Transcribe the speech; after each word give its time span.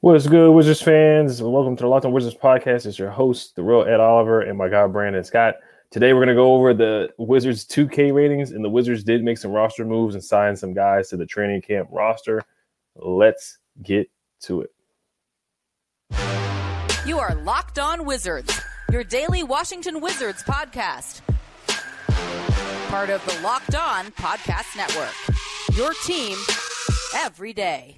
What's 0.00 0.28
good, 0.28 0.52
Wizards 0.52 0.80
fans? 0.80 1.42
Welcome 1.42 1.74
to 1.74 1.82
the 1.82 1.88
Locked 1.88 2.04
On 2.04 2.12
Wizards 2.12 2.36
podcast. 2.36 2.86
It's 2.86 3.00
your 3.00 3.10
host, 3.10 3.56
the 3.56 3.64
real 3.64 3.82
Ed 3.82 3.98
Oliver, 3.98 4.42
and 4.42 4.56
my 4.56 4.68
guy 4.68 4.86
Brandon 4.86 5.24
Scott. 5.24 5.56
Today 5.90 6.12
we're 6.12 6.20
going 6.20 6.28
to 6.28 6.34
go 6.36 6.54
over 6.54 6.72
the 6.72 7.08
Wizards 7.18 7.66
2K 7.66 8.14
ratings, 8.14 8.52
and 8.52 8.64
the 8.64 8.68
Wizards 8.68 9.02
did 9.02 9.24
make 9.24 9.38
some 9.38 9.50
roster 9.50 9.84
moves 9.84 10.14
and 10.14 10.22
sign 10.22 10.54
some 10.54 10.72
guys 10.72 11.08
to 11.08 11.16
the 11.16 11.26
training 11.26 11.62
camp 11.62 11.88
roster. 11.90 12.40
Let's 12.94 13.58
get 13.82 14.08
to 14.42 14.60
it. 14.60 14.70
You 17.04 17.18
are 17.18 17.34
Locked 17.34 17.80
On 17.80 18.04
Wizards, 18.04 18.56
your 18.92 19.02
daily 19.02 19.42
Washington 19.42 20.00
Wizards 20.00 20.44
podcast. 20.44 21.22
Part 22.88 23.10
of 23.10 23.26
the 23.26 23.36
Locked 23.42 23.74
On 23.74 24.12
Podcast 24.12 24.76
Network. 24.76 25.76
Your 25.76 25.92
team 26.04 26.38
every 27.16 27.52
day. 27.52 27.96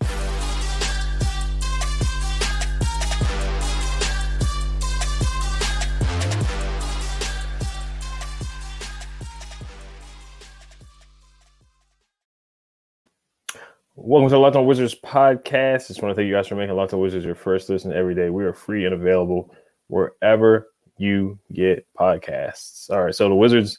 Welcome 14.11 14.29
to 14.29 14.35
the 14.35 14.41
Locked 14.41 14.66
Wizards 14.66 14.97
podcast. 15.05 15.87
Just 15.87 16.03
want 16.03 16.11
to 16.11 16.16
thank 16.16 16.27
you 16.27 16.35
guys 16.35 16.49
for 16.49 16.57
making 16.57 16.75
Locked 16.75 16.95
Wizards 16.95 17.25
your 17.25 17.37
first 17.37 17.69
listen 17.69 17.93
every 17.93 18.13
day. 18.13 18.29
We 18.29 18.45
are 18.45 18.53
free 18.53 18.85
and 18.85 18.93
available 18.93 19.55
wherever 19.87 20.66
you 20.99 21.39
get 21.53 21.87
podcasts. 21.97 22.91
All 22.91 23.05
right, 23.05 23.15
so 23.15 23.29
the 23.29 23.37
Wizards 23.37 23.79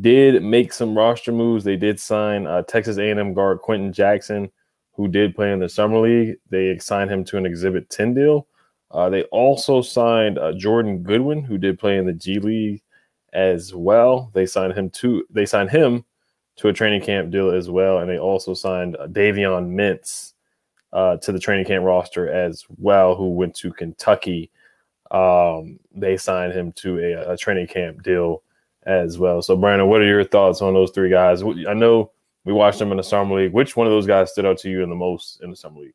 did 0.00 0.42
make 0.42 0.72
some 0.72 0.98
roster 0.98 1.30
moves. 1.30 1.62
They 1.62 1.76
did 1.76 2.00
sign 2.00 2.48
uh, 2.48 2.62
Texas 2.62 2.98
A&M 2.98 3.32
guard 3.32 3.60
Quenton 3.60 3.92
Jackson, 3.92 4.50
who 4.94 5.06
did 5.06 5.36
play 5.36 5.52
in 5.52 5.60
the 5.60 5.68
summer 5.68 6.00
league. 6.00 6.34
They 6.50 6.76
signed 6.78 7.08
him 7.12 7.22
to 7.26 7.36
an 7.36 7.46
Exhibit 7.46 7.90
10 7.90 8.12
deal. 8.14 8.48
Uh, 8.90 9.08
they 9.08 9.22
also 9.26 9.82
signed 9.82 10.36
uh, 10.36 10.50
Jordan 10.50 11.04
Goodwin, 11.04 11.44
who 11.44 11.58
did 11.58 11.78
play 11.78 11.96
in 11.96 12.06
the 12.06 12.12
G 12.12 12.40
League 12.40 12.82
as 13.32 13.72
well. 13.72 14.32
They 14.34 14.46
signed 14.46 14.72
him 14.72 14.90
to 14.90 15.24
they 15.30 15.46
signed 15.46 15.70
him 15.70 16.04
to 16.60 16.68
a 16.68 16.72
training 16.74 17.00
camp 17.00 17.30
deal 17.30 17.50
as 17.50 17.70
well. 17.70 17.98
And 17.98 18.10
they 18.10 18.18
also 18.18 18.52
signed 18.52 18.96
Davion 19.06 19.74
Mintz 19.74 20.34
uh, 20.92 21.16
to 21.16 21.32
the 21.32 21.38
training 21.38 21.64
camp 21.64 21.86
roster 21.86 22.30
as 22.30 22.66
well, 22.76 23.14
who 23.14 23.30
went 23.30 23.54
to 23.56 23.72
Kentucky. 23.72 24.50
Um, 25.10 25.80
they 25.94 26.18
signed 26.18 26.52
him 26.52 26.72
to 26.72 26.98
a, 26.98 27.32
a, 27.32 27.36
training 27.36 27.66
camp 27.66 28.02
deal 28.02 28.42
as 28.84 29.18
well. 29.18 29.40
So, 29.40 29.56
Brandon, 29.56 29.88
what 29.88 30.02
are 30.02 30.06
your 30.06 30.22
thoughts 30.22 30.60
on 30.60 30.74
those 30.74 30.90
three 30.90 31.10
guys? 31.10 31.42
I 31.42 31.74
know 31.74 32.12
we 32.44 32.52
watched 32.52 32.78
them 32.78 32.90
in 32.90 32.98
the 32.98 33.02
summer 33.02 33.40
league. 33.40 33.52
Which 33.52 33.74
one 33.74 33.86
of 33.86 33.92
those 33.92 34.06
guys 34.06 34.30
stood 34.30 34.46
out 34.46 34.58
to 34.58 34.70
you 34.70 34.82
in 34.82 34.90
the 34.90 34.94
most 34.94 35.40
in 35.42 35.50
the 35.50 35.56
summer 35.56 35.80
league? 35.80 35.94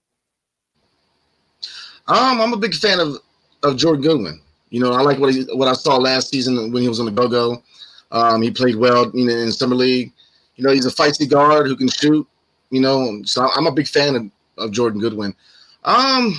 Um, 2.07 2.41
I'm 2.41 2.53
a 2.53 2.57
big 2.57 2.73
fan 2.73 2.99
of 2.99 3.17
of 3.63 3.77
Jordan 3.77 4.01
Goodwin. 4.01 4.41
You 4.69 4.81
know, 4.81 4.91
I 4.91 5.01
like 5.01 5.19
what 5.19 5.33
he, 5.33 5.43
what 5.53 5.67
I 5.67 5.73
saw 5.73 5.95
last 5.97 6.29
season 6.29 6.73
when 6.73 6.81
he 6.81 6.89
was 6.89 6.99
on 6.99 7.05
the 7.05 7.11
go 7.11 7.27
go. 7.27 7.63
Um, 8.11 8.41
he 8.41 8.51
played 8.51 8.75
well, 8.75 9.09
you 9.13 9.27
know, 9.27 9.33
in 9.33 9.51
summer 9.51 9.75
league. 9.75 10.11
You 10.55 10.63
know, 10.63 10.71
he's 10.71 10.85
a 10.85 10.91
feisty 10.91 11.29
guard 11.29 11.67
who 11.67 11.75
can 11.75 11.89
shoot. 11.89 12.27
You 12.71 12.81
know, 12.81 13.21
so 13.23 13.49
I'm 13.55 13.67
a 13.67 13.71
big 13.71 13.87
fan 13.87 14.15
of, 14.15 14.31
of 14.57 14.71
Jordan 14.71 14.99
Goodwin. 14.99 15.35
Um, 15.83 16.35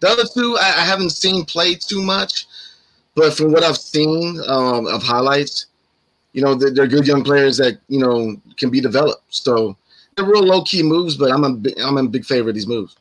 the 0.00 0.08
other 0.08 0.24
two 0.32 0.56
I, 0.58 0.66
I 0.66 0.84
haven't 0.84 1.10
seen 1.10 1.44
play 1.44 1.74
too 1.74 2.02
much, 2.02 2.46
but 3.14 3.34
from 3.34 3.52
what 3.52 3.64
I've 3.64 3.76
seen 3.76 4.40
um, 4.46 4.86
of 4.86 5.02
highlights, 5.02 5.66
you 6.32 6.42
know, 6.42 6.54
they're, 6.54 6.70
they're, 6.70 6.86
good 6.86 7.06
young 7.06 7.24
players 7.24 7.56
that 7.56 7.78
you 7.88 7.98
know 7.98 8.36
can 8.56 8.70
be 8.70 8.80
developed. 8.80 9.22
So 9.34 9.76
they're 10.14 10.24
real 10.26 10.44
low 10.44 10.62
key 10.62 10.82
moves, 10.82 11.16
but 11.16 11.32
I'm 11.32 11.44
a 11.44 11.56
I'm 11.82 11.98
a 11.98 12.08
big 12.08 12.24
favor 12.24 12.50
of 12.50 12.54
these 12.54 12.66
moves. 12.66 12.96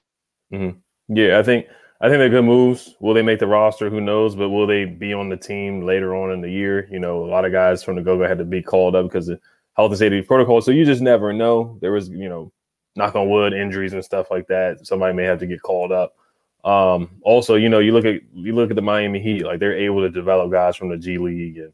Mm-hmm. 0.51 1.15
Yeah, 1.15 1.37
I 1.37 1.43
think 1.43 1.67
I 2.01 2.07
think 2.07 2.19
they're 2.19 2.29
good 2.29 2.45
moves. 2.45 2.95
Will 2.99 3.13
they 3.13 3.21
make 3.21 3.39
the 3.39 3.47
roster? 3.47 3.89
Who 3.89 4.01
knows? 4.01 4.35
But 4.35 4.49
will 4.49 4.67
they 4.67 4.85
be 4.85 5.13
on 5.13 5.29
the 5.29 5.37
team 5.37 5.85
later 5.85 6.15
on 6.15 6.31
in 6.31 6.41
the 6.41 6.49
year? 6.49 6.87
You 6.91 6.99
know, 6.99 7.23
a 7.23 7.27
lot 7.27 7.45
of 7.45 7.51
guys 7.51 7.83
from 7.83 7.95
the 7.95 8.01
go 8.01 8.17
go 8.17 8.27
had 8.27 8.37
to 8.37 8.45
be 8.45 8.61
called 8.61 8.95
up 8.95 9.05
because 9.05 9.29
health 9.75 9.91
and 9.91 9.99
safety 9.99 10.21
protocol. 10.21 10.61
So 10.61 10.71
you 10.71 10.85
just 10.85 11.01
never 11.01 11.33
know. 11.33 11.77
There 11.81 11.91
was, 11.91 12.09
you 12.09 12.29
know, 12.29 12.51
knock 12.95 13.15
on 13.15 13.29
wood, 13.29 13.53
injuries 13.53 13.93
and 13.93 14.03
stuff 14.03 14.31
like 14.31 14.47
that. 14.47 14.85
Somebody 14.85 15.13
may 15.13 15.23
have 15.23 15.39
to 15.39 15.47
get 15.47 15.61
called 15.61 15.91
up. 15.91 16.15
Um, 16.63 17.09
also, 17.21 17.55
you 17.55 17.69
know, 17.69 17.79
you 17.79 17.91
look 17.91 18.05
at 18.05 18.21
you 18.33 18.55
look 18.55 18.71
at 18.71 18.75
the 18.75 18.81
Miami 18.81 19.19
Heat, 19.19 19.45
like 19.45 19.59
they're 19.59 19.77
able 19.77 20.01
to 20.01 20.09
develop 20.09 20.51
guys 20.51 20.75
from 20.75 20.89
the 20.89 20.97
G 20.97 21.17
League 21.17 21.57
and 21.57 21.73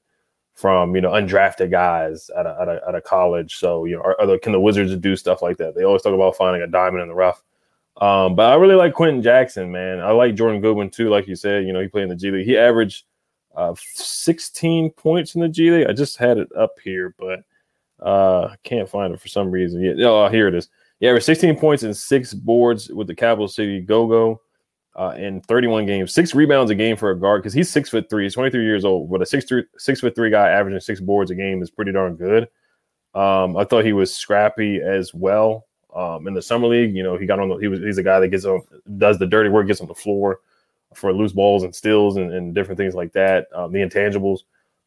from 0.53 0.95
you 0.95 1.01
know 1.01 1.11
undrafted 1.11 1.72
guys 1.72 2.29
at 2.38 2.45
a, 2.45 2.57
at 2.61 2.67
a, 2.67 2.81
at 2.90 2.95
a 2.95 3.01
college. 3.01 3.56
So 3.56 3.85
you 3.85 3.95
know, 3.95 4.01
are, 4.01 4.19
are 4.19 4.28
the, 4.28 4.40
can 4.40 4.51
the 4.51 4.59
Wizards 4.59 4.95
do 4.97 5.16
stuff 5.16 5.41
like 5.41 5.57
that? 5.57 5.75
They 5.75 5.85
always 5.85 6.01
talk 6.01 6.13
about 6.13 6.35
finding 6.35 6.61
a 6.61 6.67
diamond 6.67 7.03
in 7.03 7.07
the 7.07 7.16
rough. 7.16 7.41
Um, 8.01 8.35
but 8.35 8.51
I 8.51 8.56
really 8.56 8.75
like 8.75 8.94
Quenton 8.94 9.22
Jackson, 9.22 9.72
man. 9.72 10.00
I 10.00 10.11
like 10.11 10.35
Jordan 10.35 10.61
Goodwin 10.61 10.90
too. 10.90 11.09
Like 11.09 11.28
you 11.28 11.35
said, 11.35 11.66
you 11.66 11.72
know, 11.72 11.81
he 11.81 11.88
played 11.88 12.03
in 12.03 12.09
the 12.09 12.16
G 12.16 12.31
League. 12.31 12.45
He 12.45 12.57
averaged 12.57 13.06
uh, 13.56 13.75
16 13.78 14.91
points 14.91 15.35
in 15.35 15.41
the 15.41 15.50
G 15.50 15.72
League. 15.72 15.88
I 15.88 15.94
just 15.94 16.17
had 16.17 16.38
it 16.38 16.50
up 16.57 16.72
here, 16.84 17.16
but 17.17 17.41
uh, 18.01 18.56
can't 18.63 18.89
find 18.89 19.13
it 19.13 19.19
for 19.19 19.28
some 19.28 19.51
reason. 19.51 19.81
Yeah, 19.81 20.07
oh, 20.07 20.29
here 20.29 20.47
it 20.47 20.56
is. 20.56 20.69
Yeah, 21.00 21.17
16 21.17 21.57
points 21.57 21.84
and 21.84 21.95
six 21.95 22.34
boards 22.34 22.89
with 22.89 23.07
the 23.07 23.16
Capital 23.16 23.47
City 23.47 23.81
Go 23.81 24.07
Go 24.07 24.41
uh, 24.95 25.13
in 25.17 25.41
31 25.41 25.85
games, 25.85 26.13
six 26.13 26.35
rebounds 26.35 26.69
a 26.69 26.75
game 26.75 26.97
for 26.97 27.11
a 27.11 27.19
guard 27.19 27.41
because 27.41 27.53
he's 27.53 27.69
six 27.69 27.90
foot 27.90 28.09
three. 28.09 28.23
He's 28.23 28.34
23 28.34 28.63
years 28.63 28.85
old, 28.85 29.09
but 29.09 29.22
a 29.22 29.25
six 29.25 29.45
three 29.45 29.63
six 29.78 30.01
foot 30.01 30.16
three 30.16 30.29
guy 30.29 30.50
averaging 30.50 30.79
six 30.81 31.00
boards 31.00 31.31
a 31.31 31.35
game 31.35 31.61
is 31.61 31.72
pretty 31.72 31.91
darn 31.91 32.16
good. 32.16 32.50
Um, 33.13 33.57
I 33.57 33.63
thought 33.63 33.85
he 33.85 33.94
was 33.94 34.13
scrappy 34.16 34.81
as 34.81 35.13
well. 35.13 35.66
Um, 35.95 36.28
in 36.28 36.34
the 36.34 36.41
summer 36.41 36.67
league, 36.67 36.95
you 36.95 37.03
know, 37.03 37.17
he 37.17 37.25
got 37.25 37.40
on. 37.40 37.50
The, 37.50 37.56
he 37.57 37.67
was 37.67 37.79
he's 37.79 37.97
a 37.97 38.03
guy 38.03 38.19
that 38.19 38.29
gets 38.29 38.45
on, 38.45 38.61
does 38.97 39.17
the 39.17 39.28
dirty 39.28 39.50
work, 39.50 39.67
gets 39.67 39.81
on 39.81 39.88
the 39.88 39.95
floor 39.95 40.40
for 40.94 41.13
loose 41.13 41.34
balls 41.34 41.63
and 41.63 41.73
steals 41.73 42.17
and, 42.17 42.34
and 42.34 42.53
different 42.53 42.78
things 42.78 42.94
like 42.94 43.13
that. 43.13 43.47
Um, 43.53 43.72
the 43.72 43.79
intangibles. 43.79 44.40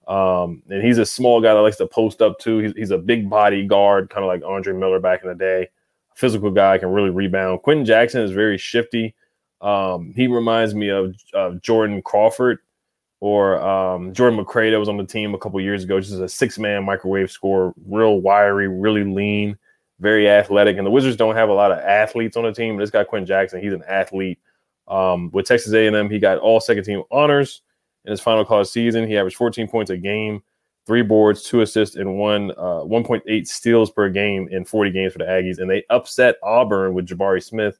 Um, 0.06 0.62
and 0.68 0.82
he's 0.82 0.98
a 0.98 1.06
small 1.06 1.40
guy 1.40 1.54
that 1.54 1.60
likes 1.60 1.76
to 1.78 1.86
post 1.86 2.20
up 2.20 2.38
too. 2.38 2.58
He's, 2.58 2.72
he's 2.76 2.90
a 2.90 2.98
big 2.98 3.30
body 3.30 3.66
guard, 3.66 4.10
kind 4.10 4.24
of 4.24 4.28
like 4.28 4.42
Andre 4.44 4.74
Miller 4.74 5.00
back 5.00 5.22
in 5.22 5.28
the 5.28 5.34
day. 5.34 5.68
Physical 6.14 6.50
guy 6.50 6.78
can 6.78 6.90
really 6.90 7.10
rebound. 7.10 7.62
Quenton 7.62 7.84
Jackson 7.84 8.20
is 8.20 8.30
very 8.30 8.58
shifty. 8.58 9.14
Um, 9.60 10.12
he 10.14 10.26
reminds 10.26 10.74
me 10.74 10.90
of, 10.90 11.16
of 11.32 11.62
Jordan 11.62 12.02
Crawford 12.02 12.58
or 13.20 13.60
um, 13.62 14.12
Jordan 14.12 14.38
McRae 14.38 14.70
that 14.70 14.78
was 14.78 14.90
on 14.90 14.98
the 14.98 15.04
team 15.04 15.34
a 15.34 15.38
couple 15.38 15.58
years 15.60 15.84
ago. 15.84 15.98
Just 15.98 16.20
a 16.20 16.28
six 16.28 16.58
man 16.58 16.84
microwave 16.84 17.30
scorer, 17.30 17.72
real 17.86 18.20
wiry, 18.20 18.68
really 18.68 19.04
lean, 19.04 19.56
very 20.00 20.28
athletic. 20.28 20.76
And 20.76 20.86
the 20.86 20.90
Wizards 20.90 21.16
don't 21.16 21.34
have 21.34 21.48
a 21.48 21.54
lot 21.54 21.72
of 21.72 21.78
athletes 21.78 22.36
on 22.36 22.44
the 22.44 22.52
team. 22.52 22.76
This 22.76 22.90
guy 22.90 23.04
Quenton 23.04 23.26
Jackson, 23.26 23.62
he's 23.62 23.72
an 23.72 23.84
athlete. 23.88 24.38
Um, 24.86 25.30
with 25.32 25.46
Texas 25.46 25.72
A&M, 25.72 26.10
he 26.10 26.18
got 26.18 26.36
all 26.36 26.60
second 26.60 26.84
team 26.84 27.02
honors 27.10 27.62
in 28.04 28.10
his 28.10 28.20
final 28.20 28.44
college 28.44 28.68
season. 28.68 29.06
He 29.06 29.16
averaged 29.16 29.36
14 29.36 29.68
points 29.68 29.90
a 29.90 29.96
game, 29.96 30.42
three 30.86 31.02
boards, 31.02 31.42
two 31.42 31.62
assists, 31.62 31.96
and 31.96 32.18
one 32.18 32.50
uh, 32.52 32.82
1.8 32.84 33.46
steals 33.46 33.90
per 33.90 34.08
game 34.08 34.48
in 34.50 34.64
40 34.64 34.90
games 34.90 35.12
for 35.12 35.18
the 35.18 35.24
Aggies. 35.24 35.58
And 35.58 35.70
they 35.70 35.84
upset 35.90 36.36
Auburn 36.42 36.94
with 36.94 37.06
Jabari 37.06 37.42
Smith 37.42 37.78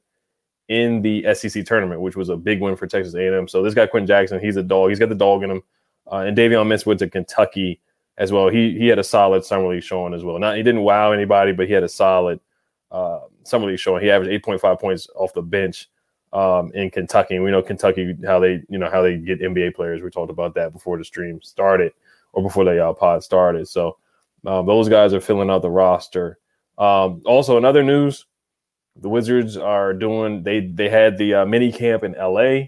in 0.67 1.01
the 1.01 1.25
SEC 1.33 1.65
tournament, 1.65 2.01
which 2.01 2.15
was 2.15 2.29
a 2.29 2.35
big 2.35 2.61
win 2.61 2.75
for 2.75 2.87
Texas 2.87 3.13
A&M. 3.13 3.47
So 3.47 3.61
this 3.61 3.73
guy 3.73 3.85
Quenton 3.85 4.07
Jackson, 4.07 4.39
he's 4.39 4.57
a 4.57 4.63
dog. 4.63 4.89
He's 4.89 4.99
got 4.99 5.09
the 5.09 5.15
dog 5.15 5.43
in 5.43 5.51
him. 5.51 5.61
Uh, 6.11 6.17
and 6.17 6.37
Davion 6.37 6.67
Mintz 6.67 6.85
went 6.85 6.99
to 6.99 7.09
Kentucky 7.09 7.81
as 8.17 8.31
well. 8.31 8.49
He 8.49 8.77
he 8.77 8.87
had 8.87 8.99
a 8.99 9.03
solid 9.03 9.43
summer 9.43 9.67
league 9.67 9.83
showing 9.83 10.13
as 10.13 10.23
well. 10.23 10.39
Not 10.39 10.57
he 10.57 10.63
didn't 10.63 10.81
wow 10.81 11.11
anybody, 11.11 11.51
but 11.51 11.67
he 11.67 11.73
had 11.73 11.83
a 11.83 11.89
solid 11.89 12.39
uh, 12.91 13.21
summer 13.43 13.67
league 13.67 13.79
showing. 13.79 14.03
He 14.03 14.11
averaged 14.11 14.45
8.5 14.45 14.79
points 14.79 15.07
off 15.15 15.33
the 15.33 15.41
bench 15.41 15.89
um, 16.35 16.69
in 16.73 16.91
Kentucky. 16.91 17.35
And 17.35 17.43
we 17.43 17.49
know 17.49 17.61
Kentucky 17.61 18.15
how 18.25 18.39
they 18.39 18.61
you 18.69 18.77
know 18.77 18.89
how 18.89 19.01
they 19.01 19.17
get 19.17 19.41
NBA 19.41 19.73
players. 19.73 20.03
We 20.03 20.09
talked 20.09 20.29
about 20.29 20.53
that 20.55 20.73
before 20.73 20.97
the 20.97 21.05
stream 21.05 21.41
started 21.41 21.93
or 22.33 22.43
before 22.43 22.65
the 22.65 22.85
uh, 22.85 22.93
pod 22.93 23.23
started. 23.23 23.67
So 23.67 23.97
um, 24.45 24.65
those 24.65 24.89
guys 24.89 25.13
are 25.13 25.21
filling 25.21 25.49
out 25.49 25.61
the 25.61 25.71
roster. 25.71 26.37
Um, 26.77 27.21
also, 27.25 27.57
another 27.57 27.83
news: 27.83 28.25
the 28.97 29.07
Wizards 29.09 29.55
are 29.55 29.93
doing. 29.93 30.43
They 30.43 30.59
they 30.59 30.89
had 30.89 31.17
the 31.17 31.35
uh, 31.35 31.45
mini 31.45 31.71
camp 31.71 32.03
in 32.03 32.11
LA. 32.11 32.67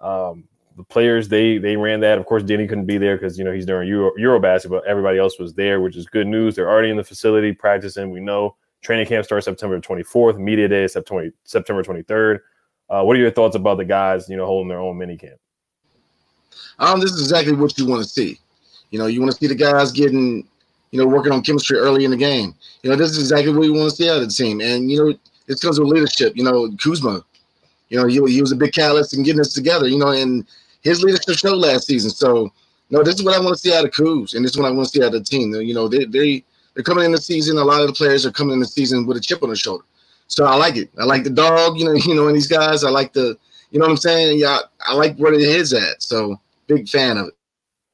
Um, 0.00 0.44
the 0.76 0.84
players 0.84 1.26
they 1.26 1.56
they 1.56 1.76
ran 1.76 2.00
that. 2.00 2.18
Of 2.18 2.26
course, 2.26 2.42
Deni 2.42 2.68
couldn't 2.68 2.86
be 2.86 2.98
there 2.98 3.16
because 3.16 3.38
you 3.38 3.44
know 3.44 3.52
he's 3.52 3.66
during 3.66 3.88
Euro, 3.88 4.12
Eurobasket, 4.20 4.68
but 4.68 4.86
everybody 4.86 5.18
else 5.18 5.38
was 5.38 5.54
there, 5.54 5.80
which 5.80 5.96
is 5.96 6.04
good 6.06 6.26
news. 6.26 6.54
They're 6.54 6.70
already 6.70 6.90
in 6.90 6.98
the 6.98 7.04
facility 7.04 7.52
practicing. 7.52 8.10
We 8.10 8.20
know 8.20 8.56
training 8.82 9.06
camp 9.06 9.24
starts 9.24 9.46
September 9.46 9.80
24th. 9.80 10.38
Media 10.38 10.68
day 10.68 10.84
is 10.84 10.92
September 10.92 11.32
23rd. 11.82 12.40
Uh, 12.90 13.04
what 13.04 13.16
are 13.16 13.20
your 13.20 13.30
thoughts 13.30 13.54
about 13.54 13.78
the 13.78 13.84
guys, 13.84 14.28
you 14.28 14.36
know, 14.36 14.46
holding 14.46 14.68
their 14.68 14.80
own 14.80 14.98
mini 14.98 15.16
camp? 15.16 15.38
Um, 16.80 16.98
this 16.98 17.12
is 17.12 17.20
exactly 17.20 17.54
what 17.54 17.78
you 17.78 17.86
want 17.86 18.02
to 18.02 18.08
see. 18.08 18.38
You 18.90 18.98
know, 18.98 19.06
you 19.06 19.20
want 19.20 19.32
to 19.32 19.38
see 19.38 19.46
the 19.46 19.54
guys 19.54 19.92
getting, 19.92 20.46
you 20.90 21.00
know, 21.00 21.06
working 21.06 21.32
on 21.32 21.42
chemistry 21.42 21.78
early 21.78 22.04
in 22.04 22.10
the 22.10 22.16
game. 22.16 22.54
You 22.82 22.90
know, 22.90 22.96
this 22.96 23.10
is 23.10 23.18
exactly 23.18 23.54
what 23.54 23.64
you 23.64 23.74
want 23.74 23.90
to 23.90 23.96
see 23.96 24.10
out 24.10 24.16
of 24.16 24.22
the 24.22 24.34
team. 24.34 24.60
And 24.60 24.90
you 24.90 24.98
know, 24.98 25.14
it's 25.46 25.62
comes 25.62 25.78
with 25.78 25.88
leadership. 25.88 26.36
You 26.36 26.42
know, 26.42 26.70
Kuzma, 26.82 27.22
you 27.90 28.00
know, 28.00 28.06
he, 28.06 28.14
he 28.32 28.40
was 28.40 28.50
a 28.50 28.56
big 28.56 28.72
catalyst 28.72 29.14
in 29.14 29.22
getting 29.22 29.40
us 29.40 29.52
together. 29.52 29.86
You 29.86 29.98
know, 29.98 30.08
and 30.08 30.44
his 30.82 31.02
leadership 31.02 31.36
showed 31.36 31.58
last 31.58 31.86
season. 31.86 32.10
So, 32.10 32.52
no, 32.90 33.04
this 33.04 33.14
is 33.16 33.22
what 33.22 33.36
I 33.36 33.40
want 33.40 33.54
to 33.54 33.60
see 33.60 33.72
out 33.72 33.84
of 33.84 33.92
Kuz, 33.92 34.34
and 34.34 34.44
this 34.44 34.52
is 34.52 34.58
what 34.58 34.66
I 34.66 34.70
want 34.72 34.88
to 34.88 34.90
see 34.90 35.04
out 35.04 35.14
of 35.14 35.24
the 35.24 35.24
team. 35.24 35.54
You 35.54 35.74
know, 35.74 35.86
they 35.86 36.06
they 36.06 36.42
they're 36.74 36.82
coming 36.82 37.04
in 37.04 37.12
the 37.12 37.18
season. 37.18 37.58
A 37.58 37.64
lot 37.64 37.82
of 37.82 37.86
the 37.86 37.92
players 37.92 38.26
are 38.26 38.32
coming 38.32 38.54
in 38.54 38.60
the 38.60 38.66
season 38.66 39.06
with 39.06 39.16
a 39.16 39.20
chip 39.20 39.42
on 39.44 39.50
their 39.50 39.56
shoulder. 39.56 39.84
So 40.30 40.44
I 40.44 40.54
like 40.54 40.76
it. 40.76 40.90
I 40.98 41.04
like 41.04 41.24
the 41.24 41.30
dog. 41.30 41.76
You 41.76 41.84
know, 41.84 41.92
you 42.06 42.14
know, 42.14 42.28
and 42.28 42.36
these 42.36 42.46
guys. 42.46 42.84
I 42.84 42.90
like 42.90 43.12
the, 43.12 43.36
you 43.70 43.78
know, 43.78 43.84
what 43.84 43.90
I'm 43.90 43.96
saying. 43.96 44.38
Yeah, 44.38 44.60
I 44.86 44.94
like 44.94 45.16
where 45.16 45.34
it 45.34 45.42
is 45.42 45.74
at. 45.74 46.02
So 46.02 46.40
big 46.66 46.88
fan 46.88 47.18
of 47.18 47.28
it. 47.28 47.34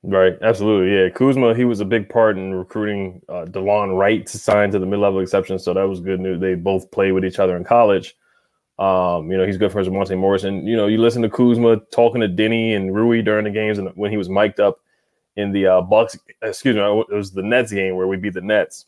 Right, 0.02 0.38
absolutely, 0.40 0.94
yeah. 0.94 1.08
Kuzma, 1.08 1.52
he 1.52 1.64
was 1.64 1.80
a 1.80 1.84
big 1.84 2.08
part 2.08 2.38
in 2.38 2.54
recruiting 2.54 3.20
uh, 3.28 3.44
Delon 3.46 3.98
Wright 3.98 4.24
to 4.24 4.38
sign 4.38 4.70
to 4.70 4.78
the 4.78 4.86
mid-level 4.86 5.18
exception, 5.18 5.58
so 5.58 5.74
that 5.74 5.82
was 5.82 5.98
good 5.98 6.20
news. 6.20 6.40
They 6.40 6.54
both 6.54 6.92
played 6.92 7.10
with 7.10 7.24
each 7.24 7.40
other 7.40 7.56
in 7.56 7.64
college. 7.64 8.14
Um, 8.78 9.32
you 9.32 9.36
know, 9.36 9.44
he's 9.44 9.56
good 9.56 9.72
friends 9.72 9.88
with 9.88 9.96
Monte 9.96 10.14
Morris, 10.14 10.44
and 10.44 10.68
you 10.68 10.76
know, 10.76 10.86
you 10.86 10.98
listen 10.98 11.22
to 11.22 11.28
Kuzma 11.28 11.78
talking 11.90 12.20
to 12.20 12.28
Deni 12.28 12.76
and 12.76 12.94
Rui 12.94 13.20
during 13.20 13.46
the 13.46 13.50
games, 13.50 13.78
and 13.78 13.88
when 13.96 14.12
he 14.12 14.16
was 14.16 14.28
mic'd 14.28 14.60
up 14.60 14.78
in 15.34 15.50
the 15.50 15.66
uh, 15.66 15.80
Bucks, 15.80 16.16
excuse 16.40 16.76
me, 16.76 16.82
it 16.82 17.12
was 17.12 17.32
the 17.32 17.42
Nets 17.42 17.72
game 17.72 17.96
where 17.96 18.06
we 18.06 18.16
beat 18.16 18.34
the 18.34 18.40
Nets 18.40 18.86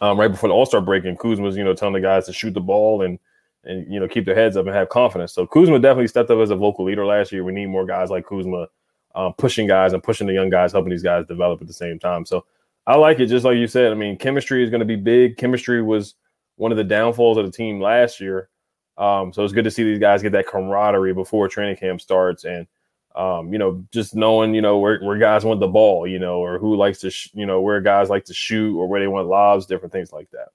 um, 0.00 0.18
right 0.18 0.30
before 0.30 0.48
the 0.48 0.54
All 0.54 0.66
Star 0.66 0.80
break, 0.80 1.04
and 1.04 1.18
Kuzma 1.18 1.44
was, 1.44 1.56
you 1.56 1.64
know, 1.64 1.74
telling 1.74 1.94
the 1.94 2.00
guys 2.00 2.26
to 2.26 2.32
shoot 2.32 2.54
the 2.54 2.60
ball 2.60 3.02
and 3.02 3.18
and 3.64 3.90
you 3.92 3.98
know 3.98 4.08
keep 4.08 4.26
their 4.26 4.34
heads 4.34 4.56
up 4.56 4.66
and 4.66 4.74
have 4.74 4.88
confidence. 4.88 5.32
So 5.32 5.46
Kuzma 5.46 5.78
definitely 5.78 6.08
stepped 6.08 6.30
up 6.30 6.38
as 6.38 6.50
a 6.50 6.56
vocal 6.56 6.84
leader 6.84 7.06
last 7.06 7.32
year. 7.32 7.44
We 7.44 7.52
need 7.52 7.66
more 7.66 7.86
guys 7.86 8.10
like 8.10 8.26
Kuzma 8.26 8.66
um, 9.14 9.32
pushing 9.34 9.66
guys 9.66 9.92
and 9.92 10.02
pushing 10.02 10.26
the 10.26 10.32
young 10.32 10.50
guys, 10.50 10.72
helping 10.72 10.90
these 10.90 11.02
guys 11.02 11.26
develop 11.26 11.60
at 11.60 11.66
the 11.66 11.72
same 11.72 11.98
time. 11.98 12.26
So 12.26 12.44
I 12.86 12.96
like 12.96 13.20
it, 13.20 13.26
just 13.26 13.44
like 13.44 13.56
you 13.56 13.66
said. 13.66 13.92
I 13.92 13.94
mean, 13.94 14.18
chemistry 14.18 14.62
is 14.62 14.70
going 14.70 14.80
to 14.80 14.86
be 14.86 14.96
big. 14.96 15.36
Chemistry 15.36 15.82
was 15.82 16.14
one 16.56 16.70
of 16.70 16.78
the 16.78 16.84
downfalls 16.84 17.38
of 17.38 17.46
the 17.46 17.52
team 17.52 17.80
last 17.80 18.20
year. 18.20 18.48
Um, 18.96 19.32
so 19.32 19.42
it's 19.42 19.52
good 19.52 19.64
to 19.64 19.70
see 19.70 19.82
these 19.82 19.98
guys 19.98 20.22
get 20.22 20.32
that 20.32 20.46
camaraderie 20.46 21.14
before 21.14 21.48
training 21.48 21.76
camp 21.76 22.00
starts, 22.00 22.44
and 22.44 22.66
um, 23.14 23.52
you 23.52 23.58
know, 23.58 23.84
just 23.92 24.14
knowing 24.14 24.54
you 24.54 24.62
know 24.62 24.78
where, 24.78 25.00
where 25.00 25.18
guys 25.18 25.44
want 25.44 25.60
the 25.60 25.68
ball, 25.68 26.06
you 26.06 26.18
know, 26.18 26.38
or 26.38 26.58
who 26.58 26.76
likes 26.76 26.98
to, 27.00 27.10
sh- 27.10 27.30
you 27.34 27.46
know, 27.46 27.60
where 27.60 27.80
guys 27.80 28.10
like 28.10 28.24
to 28.24 28.34
shoot 28.34 28.76
or 28.76 28.88
where 28.88 29.00
they 29.00 29.06
want 29.06 29.28
lobs, 29.28 29.66
different 29.66 29.92
things 29.92 30.12
like 30.12 30.30
that. 30.30 30.48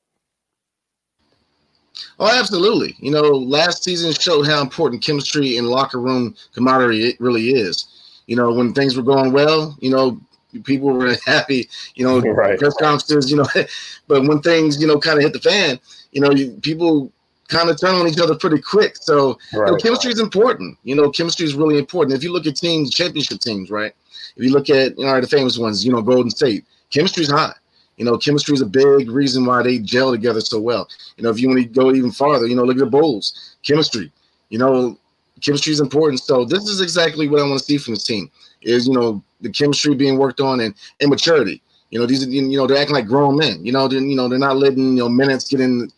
Oh, 2.19 2.27
absolutely. 2.27 2.95
You 2.99 3.11
know, 3.11 3.21
last 3.21 3.83
season 3.83 4.13
showed 4.13 4.45
how 4.45 4.61
important 4.61 5.03
chemistry 5.03 5.57
in 5.57 5.65
locker 5.65 5.99
room 5.99 6.35
camaraderie 6.53 7.03
it 7.03 7.19
really 7.19 7.49
is. 7.51 7.87
You 8.27 8.35
know, 8.35 8.53
when 8.53 8.73
things 8.73 8.95
were 8.95 9.03
going 9.03 9.31
well, 9.31 9.77
you 9.79 9.89
know, 9.89 10.19
people 10.63 10.89
were 10.89 11.15
happy, 11.25 11.69
you 11.95 12.05
know, 12.05 12.19
right. 12.31 12.59
press 12.59 12.75
conferences, 12.75 13.31
you 13.31 13.37
know, 13.37 13.47
but 14.07 14.23
when 14.23 14.41
things, 14.41 14.81
you 14.81 14.87
know, 14.87 14.99
kind 14.99 15.17
of 15.17 15.23
hit 15.23 15.33
the 15.33 15.39
fan, 15.39 15.79
you 16.11 16.21
know, 16.21 16.31
people 16.61 17.11
kind 17.49 17.69
of 17.69 17.79
turn 17.79 17.95
on 17.95 18.07
each 18.07 18.19
other 18.19 18.35
pretty 18.35 18.61
quick. 18.61 18.95
So 18.97 19.37
right. 19.53 19.67
you 19.67 19.71
know, 19.73 19.77
chemistry 19.77 20.11
is 20.11 20.19
important. 20.19 20.77
You 20.83 20.95
know, 20.95 21.09
chemistry 21.09 21.45
is 21.45 21.55
really 21.55 21.77
important. 21.77 22.15
If 22.15 22.23
you 22.23 22.31
look 22.31 22.47
at 22.47 22.55
teams, 22.55 22.91
championship 22.91 23.39
teams, 23.41 23.69
right? 23.69 23.93
If 24.35 24.43
you 24.43 24.51
look 24.51 24.69
at 24.69 24.97
you 24.97 25.05
know 25.05 25.19
the 25.19 25.27
famous 25.27 25.57
ones, 25.57 25.85
you 25.85 25.91
know, 25.91 26.01
Golden 26.01 26.31
State, 26.31 26.65
chemistry 26.91 27.23
is 27.23 27.31
high. 27.31 27.53
You 27.97 28.05
know, 28.05 28.17
chemistry 28.17 28.53
is 28.53 28.61
a 28.61 28.65
big 28.65 29.11
reason 29.11 29.45
why 29.45 29.61
they 29.61 29.77
gel 29.79 30.11
together 30.11 30.39
so 30.39 30.59
well. 30.59 30.87
You 31.17 31.23
know, 31.23 31.31
if 31.31 31.39
you 31.39 31.49
want 31.49 31.59
to 31.59 31.65
go 31.65 31.91
even 31.93 32.11
farther, 32.11 32.47
you 32.47 32.55
know, 32.55 32.63
look 32.63 32.77
at 32.77 32.79
the 32.79 32.85
Bulls, 32.85 33.57
chemistry. 33.61 34.09
You 34.49 34.59
know, 34.59 34.97
chemistry 35.41 35.73
is 35.73 35.81
important. 35.81 36.21
So 36.21 36.45
this 36.45 36.63
is 36.67 36.79
exactly 36.79 37.27
what 37.27 37.41
I 37.41 37.43
want 37.43 37.59
to 37.59 37.65
see 37.65 37.77
from 37.77 37.95
this 37.95 38.05
team 38.05 38.31
is, 38.61 38.87
you 38.87 38.93
know, 38.93 39.21
the 39.41 39.49
chemistry 39.49 39.95
being 39.95 40.17
worked 40.17 40.39
on 40.39 40.59
and, 40.61 40.73
and 41.01 41.09
maturity. 41.09 41.61
You 41.89 41.99
know, 41.99 42.05
these 42.05 42.25
are, 42.25 42.29
you 42.29 42.57
know, 42.57 42.67
they're 42.67 42.77
acting 42.77 42.95
like 42.95 43.07
grown 43.07 43.37
men, 43.37 43.65
you 43.65 43.71
know, 43.71 43.87
they're, 43.87 43.99
you 43.99 44.15
know, 44.15 44.27
they're 44.29 44.37
not 44.37 44.57
letting, 44.57 44.97
you 44.97 45.03
know, 45.03 45.09
minutes 45.09 45.49
get 45.49 45.59
in, 45.59 45.91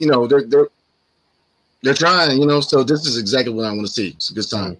you 0.00 0.08
know, 0.08 0.26
they're, 0.26 0.46
they're, 0.46 0.68
they're 1.82 1.94
trying, 1.94 2.40
you 2.40 2.46
know, 2.46 2.60
so 2.60 2.82
this 2.82 3.06
is 3.06 3.16
exactly 3.18 3.52
what 3.52 3.66
I 3.66 3.70
want 3.70 3.86
to 3.86 3.92
see. 3.92 4.08
It's 4.08 4.30
a 4.30 4.34
good 4.34 4.50
time. 4.50 4.76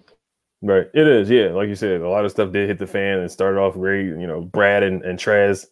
Right. 0.61 0.87
It 0.93 1.07
is. 1.07 1.29
Yeah. 1.29 1.47
Like 1.47 1.69
you 1.69 1.75
said, 1.75 2.01
a 2.01 2.09
lot 2.09 2.25
of 2.25 2.31
stuff 2.31 2.51
did 2.51 2.67
hit 2.67 2.77
the 2.77 2.85
fan 2.85 3.19
and 3.19 3.31
started 3.31 3.59
off 3.59 3.73
great. 3.73 4.05
You 4.05 4.27
know, 4.27 4.41
Brad 4.41 4.83
and, 4.83 5.01
and 5.03 5.17
Trez 5.17 5.65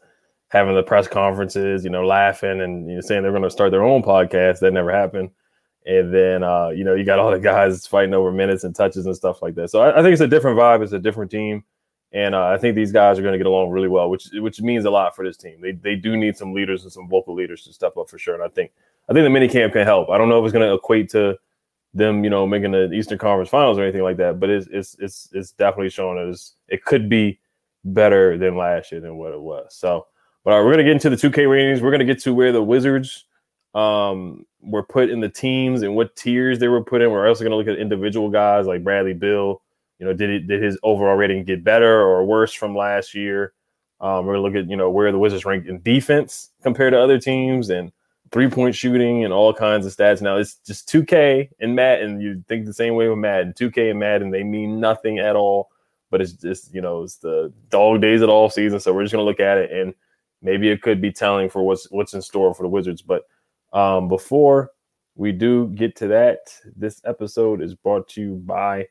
having 0.48 0.74
the 0.74 0.82
press 0.82 1.08
conferences, 1.08 1.84
you 1.84 1.92
know, 1.92 2.06
laughing 2.06 2.62
and 2.62 2.90
you 2.90 2.96
know, 2.96 3.02
saying 3.02 3.22
they're 3.22 3.32
going 3.32 3.44
to 3.44 3.52
start 3.52 3.70
their 3.70 3.84
own 3.84 4.02
podcast. 4.02 4.60
That 4.60 4.74
never 4.74 4.92
happened. 4.92 5.30
And 5.86 6.14
then, 6.14 6.44
uh, 6.44 6.70
you 6.70 6.84
know, 6.84 6.96
you 6.96 7.04
got 7.04 7.20
all 7.20 7.32
the 7.32 7.40
guys 7.40 7.86
fighting 7.86 8.14
over 8.14 8.32
minutes 8.32 8.64
and 8.64 8.76
touches 8.76 9.06
and 9.06 9.16
stuff 9.16 9.42
like 9.42 9.56
that. 9.56 9.70
So 9.70 9.82
I, 9.82 10.00
I 10.00 10.02
think 10.02 10.14
it's 10.14 10.22
a 10.22 10.28
different 10.28 10.58
vibe. 10.58 10.82
It's 10.82 10.94
a 10.94 11.00
different 11.00 11.30
team. 11.30 11.64
And 12.12 12.34
uh, 12.34 12.48
I 12.48 12.58
think 12.58 12.76
these 12.76 12.92
guys 12.92 13.20
are 13.20 13.22
going 13.22 13.34
to 13.34 13.38
get 13.38 13.46
along 13.46 13.70
really 13.70 13.88
well, 13.88 14.10
which 14.10 14.30
which 14.34 14.60
means 14.62 14.86
a 14.86 14.90
lot 14.90 15.16
for 15.16 15.24
this 15.24 15.38
team. 15.38 15.62
They, 15.62 15.74
they 15.74 15.96
do 15.96 16.18
need 16.18 16.36
some 16.36 16.54
leaders 16.54 16.84
and 16.84 16.92
some 16.92 17.08
vocal 17.08 17.36
leaders 17.36 17.64
to 17.66 17.74
step 17.74 17.98
up 17.98 18.10
for 18.10 18.18
sure. 18.18 18.34
And 18.34 18.44
I 18.44 18.48
think 18.48 18.72
I 19.08 19.14
think 19.14 19.26
the 19.26 19.30
mini 19.30 19.48
camp 19.48 19.74
can 19.74 19.86
help. 19.86 20.10
I 20.10 20.18
don't 20.18 20.30
know 20.30 20.40
if 20.40 20.46
it's 20.46 20.54
going 20.54 20.68
to 20.68 20.76
equate 20.76 21.10
to 21.12 21.38
them, 21.94 22.24
you 22.24 22.30
know, 22.30 22.46
making 22.46 22.72
the 22.72 22.92
Eastern 22.92 23.18
Conference 23.18 23.50
Finals 23.50 23.78
or 23.78 23.84
anything 23.84 24.04
like 24.04 24.18
that, 24.18 24.40
but 24.40 24.50
it's 24.50 24.68
it's 24.72 24.96
it's, 25.00 25.30
it's 25.32 25.52
definitely 25.52 25.90
showing 25.90 26.30
us 26.30 26.56
it 26.68 26.84
could 26.86 27.10
be 27.10 27.40
better 27.86 28.38
than 28.38 28.58
last 28.58 28.92
year 28.92 29.02
than 29.02 29.18
what 29.18 29.34
it 29.34 29.42
was. 29.42 29.76
So 29.76 30.06
but 30.44 30.52
right, 30.52 30.64
we're 30.64 30.72
gonna 30.72 30.84
get 30.84 30.94
into 30.94 31.10
the 31.10 31.16
2K 31.16 31.50
ratings. 31.50 31.82
We're 31.82 31.92
gonna 31.92 32.06
get 32.06 32.22
to 32.22 32.34
where 32.34 32.52
the 32.52 32.64
Wizards 32.64 33.26
um, 33.76 34.46
were 34.62 34.84
put 34.84 35.10
in 35.10 35.20
the 35.20 35.30
teams 35.30 35.82
and 35.82 35.96
what 35.96 36.16
tiers 36.16 36.60
they 36.60 36.68
were 36.68 36.84
put 36.84 37.02
in. 37.02 37.12
We're 37.12 37.28
also 37.28 37.44
gonna 37.44 37.56
look 37.56 37.68
at 37.68 37.78
individual 37.78 38.30
guys 38.30 38.66
like 38.66 38.84
Bradley 38.84 39.14
Beal. 39.14 39.62
You 40.00 40.06
know, 40.06 40.14
did 40.14 40.30
it 40.30 40.48
did 40.48 40.64
his 40.64 40.78
overall 40.82 41.16
rating 41.16 41.44
get 41.44 41.64
better 41.64 42.02
or 42.02 42.26
worse 42.26 42.54
from 42.54 42.76
last 42.76 43.14
year? 43.14 43.54
Um, 44.00 44.26
we're 44.26 44.36
gonna 44.36 44.46
look 44.48 44.56
at 44.56 44.70
you 44.70 44.78
know 44.78 44.90
where 44.90 45.12
the 45.12 45.20
Wizards 45.20 45.46
rank 45.46 45.68
in 45.68 45.82
defense 45.82 46.52
compared 46.64 46.94
to 46.94 47.02
other 47.02 47.20
teams 47.20 47.70
and 47.70 47.92
three 48.32 48.50
point 48.50 48.76
shooting 48.76 49.24
and 49.24 49.34
all 49.34 49.54
kinds 49.54 49.86
of 49.86 49.96
stats. 49.96 50.22
Now 50.22 50.38
it's 50.38 50.56
just 50.56 50.88
2K 50.90 51.50
and 51.60 51.76
Madden. 51.76 52.22
You 52.22 52.44
think 52.48 52.66
the 52.66 52.74
same 52.74 52.96
way 52.96 53.08
with 53.10 53.18
Madden. 53.18 53.54
2K 53.54 53.92
and 53.92 54.00
Madden 54.00 54.30
they 54.32 54.44
mean 54.44 54.80
nothing 54.80 55.20
at 55.20 55.36
all. 55.36 55.70
But 56.12 56.22
it's 56.22 56.34
just 56.34 56.74
you 56.74 56.82
know 56.82 57.04
it's 57.04 57.18
the 57.18 57.54
dog 57.70 58.02
days 58.02 58.22
of 58.22 58.30
off 58.30 58.54
season. 58.54 58.80
So 58.80 58.94
we're 58.94 59.04
just 59.04 59.14
gonna 59.14 59.24
look 59.24 59.40
at 59.40 59.58
it 59.58 59.72
and 59.72 59.94
maybe 60.42 60.70
it 60.70 60.82
could 60.82 61.02
be 61.02 61.12
telling 61.12 61.50
for 61.50 61.64
what's 61.64 61.90
what's 61.92 62.14
in 62.14 62.22
store 62.22 62.54
for 62.54 62.64
the 62.64 62.70
Wizards. 62.70 63.02
But 63.02 63.24
um, 63.74 64.08
before 64.08 64.72
we 65.16 65.32
do 65.32 65.68
get 65.70 65.96
to 65.98 66.08
that, 66.08 66.40
this 66.76 67.02
episode 67.06 67.62
is 67.62 67.76
brought 67.76 68.08
to 68.10 68.22
you 68.22 68.36
by 68.36 68.88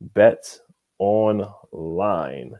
Bet 0.00 0.58
Online. 0.98 2.58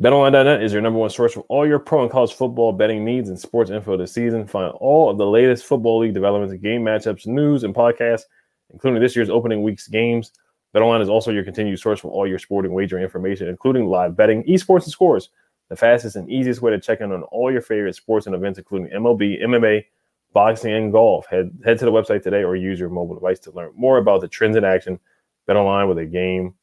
BetOnline.net 0.00 0.62
is 0.62 0.72
your 0.72 0.80
number 0.80 0.98
one 0.98 1.10
source 1.10 1.34
for 1.34 1.44
all 1.50 1.66
your 1.66 1.78
pro 1.78 2.00
and 2.00 2.10
college 2.10 2.32
football 2.32 2.72
betting 2.72 3.04
needs 3.04 3.28
and 3.28 3.38
sports 3.38 3.70
info 3.70 3.98
this 3.98 4.12
season. 4.12 4.46
Find 4.46 4.72
all 4.80 5.10
of 5.10 5.18
the 5.18 5.26
latest 5.26 5.66
football 5.66 5.98
league 5.98 6.14
developments, 6.14 6.54
game 6.62 6.82
matchups, 6.82 7.26
news, 7.26 7.64
and 7.64 7.74
podcasts, 7.74 8.22
including 8.70 9.02
this 9.02 9.14
year's 9.14 9.28
opening 9.28 9.62
week's 9.62 9.88
games. 9.88 10.32
BetOnline 10.74 11.02
is 11.02 11.10
also 11.10 11.30
your 11.30 11.44
continued 11.44 11.78
source 11.78 12.00
for 12.00 12.10
all 12.10 12.26
your 12.26 12.38
sporting 12.38 12.72
wagering 12.72 13.04
information, 13.04 13.46
including 13.48 13.88
live 13.88 14.16
betting, 14.16 14.42
esports, 14.44 14.84
and 14.84 14.92
scores 14.92 15.28
the 15.68 15.76
fastest 15.76 16.16
and 16.16 16.30
easiest 16.30 16.62
way 16.62 16.70
to 16.70 16.80
check 16.80 17.02
in 17.02 17.12
on 17.12 17.22
all 17.24 17.52
your 17.52 17.60
favorite 17.60 17.94
sports 17.94 18.24
and 18.24 18.34
events, 18.34 18.58
including 18.58 18.88
MLB, 18.88 19.42
MMA, 19.42 19.84
boxing, 20.32 20.72
and 20.72 20.92
golf. 20.92 21.26
Head, 21.26 21.52
head 21.62 21.78
to 21.78 21.84
the 21.84 21.92
website 21.92 22.22
today 22.22 22.42
or 22.42 22.56
use 22.56 22.80
your 22.80 22.88
mobile 22.88 23.16
device 23.16 23.38
to 23.40 23.52
learn 23.52 23.72
more 23.76 23.98
about 23.98 24.22
the 24.22 24.28
trends 24.28 24.56
in 24.56 24.64
action. 24.64 24.98
Bet 25.46 25.56
online 25.56 25.88
with 25.88 25.98
a 25.98 26.06
game 26.06 26.54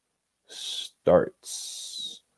starts. 0.48 1.77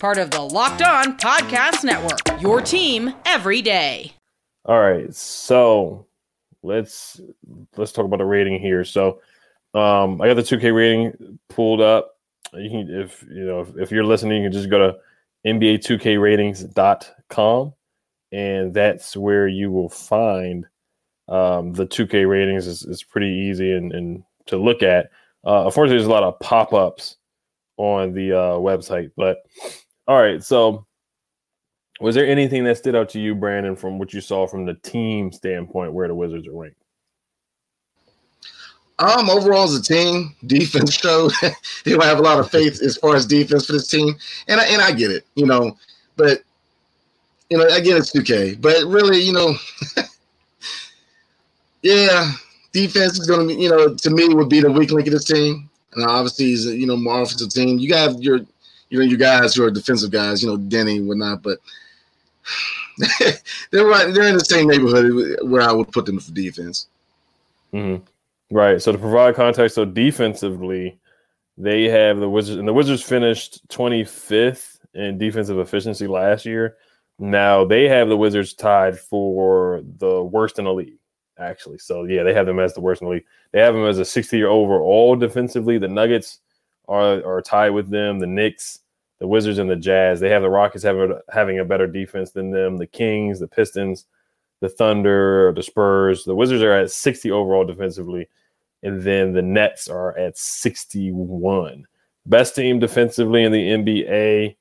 Part 0.00 0.18
of 0.18 0.30
the 0.30 0.40
Locked 0.40 0.82
On 0.82 1.16
Podcast 1.16 1.84
Network. 1.84 2.40
Your 2.40 2.60
team 2.60 3.14
every 3.24 3.62
day. 3.62 4.12
All 4.64 4.80
right, 4.80 5.14
so 5.14 6.06
let's 6.62 7.20
let's 7.76 7.92
talk 7.92 8.04
about 8.04 8.18
the 8.18 8.24
rating 8.24 8.60
here. 8.60 8.84
So 8.84 9.20
um, 9.74 10.20
I 10.20 10.26
got 10.26 10.34
the 10.34 10.42
2K 10.42 10.74
rating 10.74 11.38
pulled 11.48 11.80
up. 11.80 12.16
You 12.52 12.70
can 12.70 12.90
if 12.90 13.24
you 13.28 13.44
know 13.44 13.60
if, 13.60 13.76
if 13.76 13.90
you're 13.90 14.04
listening, 14.04 14.42
you 14.42 14.50
can 14.50 14.52
just 14.52 14.70
go 14.70 14.78
to 14.78 14.96
NBA2KRatings.com 15.46 17.74
and 18.34 18.74
that's 18.74 19.16
where 19.16 19.46
you 19.46 19.70
will 19.70 19.88
find 19.88 20.66
um, 21.28 21.72
the 21.72 21.86
2K 21.86 22.28
ratings. 22.28 22.66
is, 22.66 23.04
pretty 23.04 23.28
easy 23.28 23.72
and, 23.72 23.92
and 23.92 24.24
to 24.46 24.56
look 24.56 24.82
at. 24.82 25.10
Uh, 25.46 25.66
unfortunately, 25.66 25.98
there's 25.98 26.08
a 26.08 26.10
lot 26.10 26.24
of 26.24 26.40
pop 26.40 26.72
ups 26.72 27.16
on 27.76 28.12
the 28.12 28.32
uh, 28.32 28.56
website. 28.56 29.12
But 29.16 29.38
all 30.06 30.20
right, 30.20 30.42
so 30.42 30.86
was 32.00 32.14
there 32.14 32.26
anything 32.26 32.64
that 32.64 32.78
stood 32.78 32.94
out 32.94 33.08
to 33.10 33.20
you, 33.20 33.34
Brandon, 33.34 33.76
from 33.76 33.98
what 33.98 34.12
you 34.12 34.20
saw 34.20 34.46
from 34.46 34.64
the 34.66 34.74
team 34.74 35.32
standpoint 35.32 35.92
where 35.92 36.08
the 36.08 36.14
Wizards 36.14 36.46
are 36.46 36.52
ranked? 36.52 36.76
Um, 38.98 39.28
overall 39.28 39.64
as 39.64 39.74
a 39.74 39.82
team, 39.82 40.34
defense 40.46 40.94
showed 40.94 41.32
they 41.84 41.92
have 41.92 42.18
a 42.18 42.22
lot 42.22 42.38
of 42.38 42.50
faith 42.50 42.80
as 42.82 42.96
far 42.96 43.16
as 43.16 43.26
defense 43.26 43.66
for 43.66 43.72
this 43.72 43.88
team, 43.88 44.14
and 44.48 44.60
I, 44.60 44.66
and 44.66 44.82
I 44.82 44.92
get 44.92 45.10
it, 45.10 45.26
you 45.34 45.46
know, 45.46 45.76
but 46.16 46.42
you 47.50 47.58
know, 47.58 47.66
again, 47.66 47.96
it's 47.96 48.12
2K, 48.12 48.60
but 48.60 48.84
really, 48.86 49.20
you 49.20 49.32
know, 49.32 49.54
yeah, 51.82 52.32
defense 52.72 53.18
is 53.18 53.26
going 53.26 53.48
to 53.48 53.54
be, 53.54 53.60
you 53.60 53.68
know, 53.68 53.94
to 53.94 54.10
me 54.10 54.28
would 54.34 54.48
be 54.48 54.60
the 54.60 54.72
weak 54.72 54.90
link 54.90 55.06
of 55.06 55.12
this 55.12 55.24
team, 55.24 55.68
and 55.94 56.06
obviously, 56.06 56.54
a, 56.54 56.74
you 56.74 56.86
know, 56.86 56.96
more 56.96 57.22
offensive 57.22 57.50
team. 57.50 57.78
You 57.78 57.88
got 57.88 58.22
your, 58.22 58.40
you 58.94 59.00
know, 59.00 59.06
your 59.06 59.18
guys 59.18 59.54
who 59.54 59.64
are 59.64 59.72
defensive 59.72 60.12
guys, 60.12 60.40
you 60.40 60.48
know, 60.48 60.56
Deni 60.56 60.98
and 60.98 61.08
whatnot, 61.08 61.42
but 61.42 61.58
they're 63.72 63.86
right, 63.86 64.14
they're 64.14 64.28
in 64.28 64.38
the 64.38 64.44
same 64.44 64.68
neighborhood 64.68 65.38
where 65.42 65.62
I 65.62 65.72
would 65.72 65.90
put 65.90 66.06
them 66.06 66.20
for 66.20 66.30
defense. 66.30 66.86
Mm-hmm. 67.72 68.04
Right. 68.56 68.80
So 68.80 68.92
to 68.92 68.98
provide 68.98 69.34
context, 69.34 69.74
so 69.74 69.84
defensively, 69.84 70.96
they 71.58 71.84
have 71.88 72.18
the 72.18 72.30
Wizards, 72.30 72.60
and 72.60 72.68
the 72.68 72.72
Wizards 72.72 73.02
finished 73.02 73.66
25th 73.68 74.78
in 74.94 75.18
defensive 75.18 75.58
efficiency 75.58 76.06
last 76.06 76.46
year. 76.46 76.76
Now 77.18 77.64
they 77.64 77.88
have 77.88 78.08
the 78.08 78.16
Wizards 78.16 78.54
tied 78.54 78.96
for 78.96 79.82
the 79.98 80.22
worst 80.22 80.60
in 80.60 80.66
the 80.66 80.72
league, 80.72 80.98
actually. 81.36 81.78
So 81.78 82.04
yeah, 82.04 82.22
they 82.22 82.32
have 82.32 82.46
them 82.46 82.60
as 82.60 82.74
the 82.74 82.80
worst 82.80 83.02
in 83.02 83.08
the 83.08 83.14
league. 83.14 83.24
They 83.50 83.58
have 83.58 83.74
them 83.74 83.86
as 83.86 83.98
a 83.98 84.04
60 84.04 84.36
year 84.36 84.48
overall 84.48 85.16
defensively. 85.16 85.78
The 85.78 85.88
Nuggets 85.88 86.38
are 86.88 87.24
are 87.24 87.42
tied 87.42 87.70
with 87.70 87.90
them. 87.90 88.18
The 88.18 88.26
Knicks, 88.26 88.80
the 89.24 89.28
Wizards, 89.28 89.58
and 89.58 89.70
the 89.70 89.76
Jazz. 89.76 90.20
They 90.20 90.28
have 90.28 90.42
the 90.42 90.50
Rockets 90.50 90.84
having 90.84 91.18
having 91.30 91.58
a 91.58 91.64
better 91.64 91.86
defense 91.86 92.32
than 92.32 92.50
them. 92.50 92.76
The 92.76 92.86
Kings, 92.86 93.40
the 93.40 93.48
Pistons, 93.48 94.04
the 94.60 94.68
Thunder, 94.68 95.52
the 95.56 95.62
Spurs. 95.62 96.24
The 96.24 96.34
Wizards 96.34 96.62
are 96.62 96.72
at 96.72 96.90
60 96.90 97.30
overall 97.30 97.64
defensively 97.64 98.28
and 98.84 99.02
then 99.02 99.32
the 99.32 99.42
Nets 99.42 99.88
are 99.88 100.16
at 100.16 100.36
61. 100.36 101.86
Best 102.26 102.54
team 102.54 102.78
defensively 102.78 103.42
in 103.42 103.50
the 103.50 103.70
NBA 103.70 104.56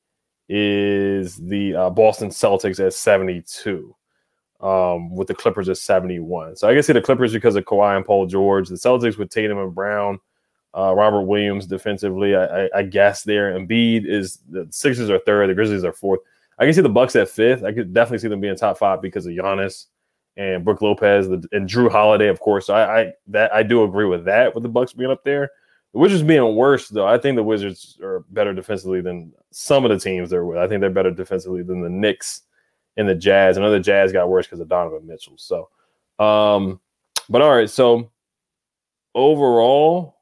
is 0.50 1.36
the 1.36 1.76
uh, 1.76 1.90
Boston 1.90 2.30
Celtics 2.30 2.86
at 2.86 2.94
72, 2.94 3.96
um, 4.62 5.14
with 5.14 5.28
the 5.28 5.36
Clippers 5.36 5.68
at 5.68 5.78
71. 5.78 6.56
So 6.56 6.70
I 6.70 6.74
guess 6.74 6.88
the 6.88 7.02
Clippers 7.02 7.34
because 7.34 7.58
of 7.58 7.66
Kawhi 7.66 7.98
and 7.98 8.06
Paul 8.06 8.26
George. 8.26 8.70
The 8.70 8.76
Celtics 8.76 9.18
with 9.18 9.30
Tatum 9.30 9.58
and 9.58 9.76
Brown, 9.76 10.20
uh, 10.76 10.94
Robert 10.96 11.22
Williams 11.22 11.68
defensively. 11.68 12.36
I, 12.36 12.66
I, 12.66 12.70
I 12.76 12.84
guess 12.84 13.24
there. 13.24 13.58
Embiid 13.58 14.06
is 14.06 14.40
the 14.50 14.68
Sixers 14.72 15.10
are 15.10 15.20
third, 15.20 15.50
the 15.50 15.54
Grizzlies 15.54 15.84
are 15.84 15.94
fourth. 15.94 16.22
I 16.60 16.66
can 16.66 16.74
see 16.74 16.82
the 16.82 16.90
Bucks 16.90 17.16
at 17.16 17.30
fifth. 17.30 17.64
I 17.64 17.72
could 17.72 17.94
definitely 17.94 18.20
see 18.20 18.28
them 18.28 18.42
being 18.42 18.56
top 18.56 18.78
five 18.78 19.02
because 19.02 19.26
of 19.26 19.34
Giannis 19.34 19.88
and 20.38 20.64
Brook 20.64 20.82
Lopez 20.82 21.28
and 21.28 21.70
Jrue 21.70 21.92
Holiday, 21.92 22.28
of 22.28 22.40
course. 22.40 22.68
So 22.68 22.74
I, 22.74 23.02
I 23.02 23.14
that 23.28 23.54
I 23.54 23.64
do 23.64 23.84
agree 23.84 24.06
with 24.06 24.26
that 24.26 24.54
with 24.54 24.64
the 24.64 24.70
Bucks 24.70 24.94
being 24.94 25.12
up 25.12 25.24
there. 25.24 25.50
The 25.94 26.00
Wizards 26.00 26.24
being 26.24 26.56
worse 26.56 26.90
though, 26.90 27.08
I 27.08 27.18
think 27.20 27.36
the 27.36 27.44
Wizards 27.44 28.00
are 28.02 28.26
better 28.32 28.54
defensively 28.54 29.02
than 29.02 29.32
some 29.52 29.86
of 29.86 29.92
the 29.92 30.00
teams 30.00 30.30
they're 30.30 30.46
with. 30.46 30.58
I 30.58 30.68
think 30.68 30.82
they're 30.82 30.90
better 30.90 31.12
defensively 31.12 31.62
than 31.62 31.82
the 31.82 31.90
Knicks 31.90 32.42
and 32.98 33.08
the 33.08 33.16
Jazz. 33.16 33.58
I 33.58 33.62
know 33.62 33.72
the 33.72 33.80
Jazz 33.80 34.12
got 34.12 34.30
worse 34.30 34.48
because 34.48 34.60
of 34.60 34.68
Donovan 34.68 35.06
Mitchell. 35.06 35.38
So, 35.38 35.70
um, 36.20 36.80
but 37.30 37.42
all 37.42 37.56
right. 37.56 37.70
So 37.70 38.12
overall, 39.14 40.13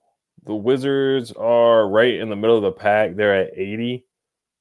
the 0.45 0.55
Wizards 0.55 1.31
are 1.33 1.87
right 1.87 2.15
in 2.15 2.29
the 2.29 2.35
middle 2.35 2.57
of 2.57 2.63
the 2.63 2.71
pack. 2.71 3.15
They're 3.15 3.35
at 3.35 3.57
80 3.57 4.05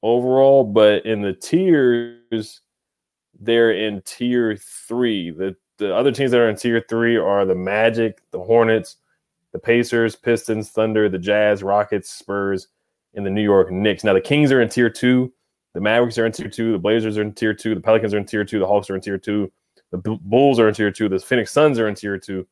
overall, 0.02 0.64
but 0.64 1.06
in 1.06 1.22
the 1.22 1.32
tiers, 1.32 2.60
they're 3.40 3.72
in 3.72 4.02
tier 4.02 4.56
three. 4.56 5.30
The 5.30 5.56
the 5.78 5.94
other 5.94 6.12
teams 6.12 6.30
that 6.30 6.40
are 6.40 6.50
in 6.50 6.56
tier 6.56 6.84
three 6.88 7.16
are 7.16 7.46
the 7.46 7.54
Magic, 7.54 8.20
the 8.32 8.38
Hornets, 8.38 8.96
the 9.52 9.58
Pacers, 9.58 10.14
Pistons, 10.14 10.68
Thunder, 10.68 11.08
the 11.08 11.18
Jazz, 11.18 11.62
Rockets, 11.62 12.10
Spurs, 12.10 12.68
and 13.14 13.24
the 13.24 13.30
New 13.30 13.42
York 13.42 13.70
Knicks. 13.72 14.04
Now 14.04 14.12
the 14.12 14.20
Kings 14.20 14.52
are 14.52 14.60
in 14.60 14.68
tier 14.68 14.90
two. 14.90 15.32
The 15.72 15.80
Mavericks 15.80 16.18
are 16.18 16.26
in 16.26 16.32
tier 16.32 16.50
two. 16.50 16.72
The 16.72 16.78
Blazers 16.78 17.16
are 17.16 17.22
in 17.22 17.32
tier 17.32 17.54
two. 17.54 17.74
The 17.74 17.80
Pelicans 17.80 18.12
are 18.12 18.18
in 18.18 18.26
tier 18.26 18.44
two. 18.44 18.58
The 18.58 18.66
Hawks 18.66 18.90
are 18.90 18.94
in 18.94 19.00
tier 19.00 19.18
two. 19.18 19.50
The 19.90 19.98
Bulls 19.98 20.60
are 20.60 20.68
in 20.68 20.74
tier 20.74 20.90
two. 20.90 21.08
The 21.08 21.18
Phoenix 21.18 21.50
Suns 21.50 21.78
are 21.78 21.88
in 21.88 21.94
tier 21.94 22.18
two. 22.18 22.46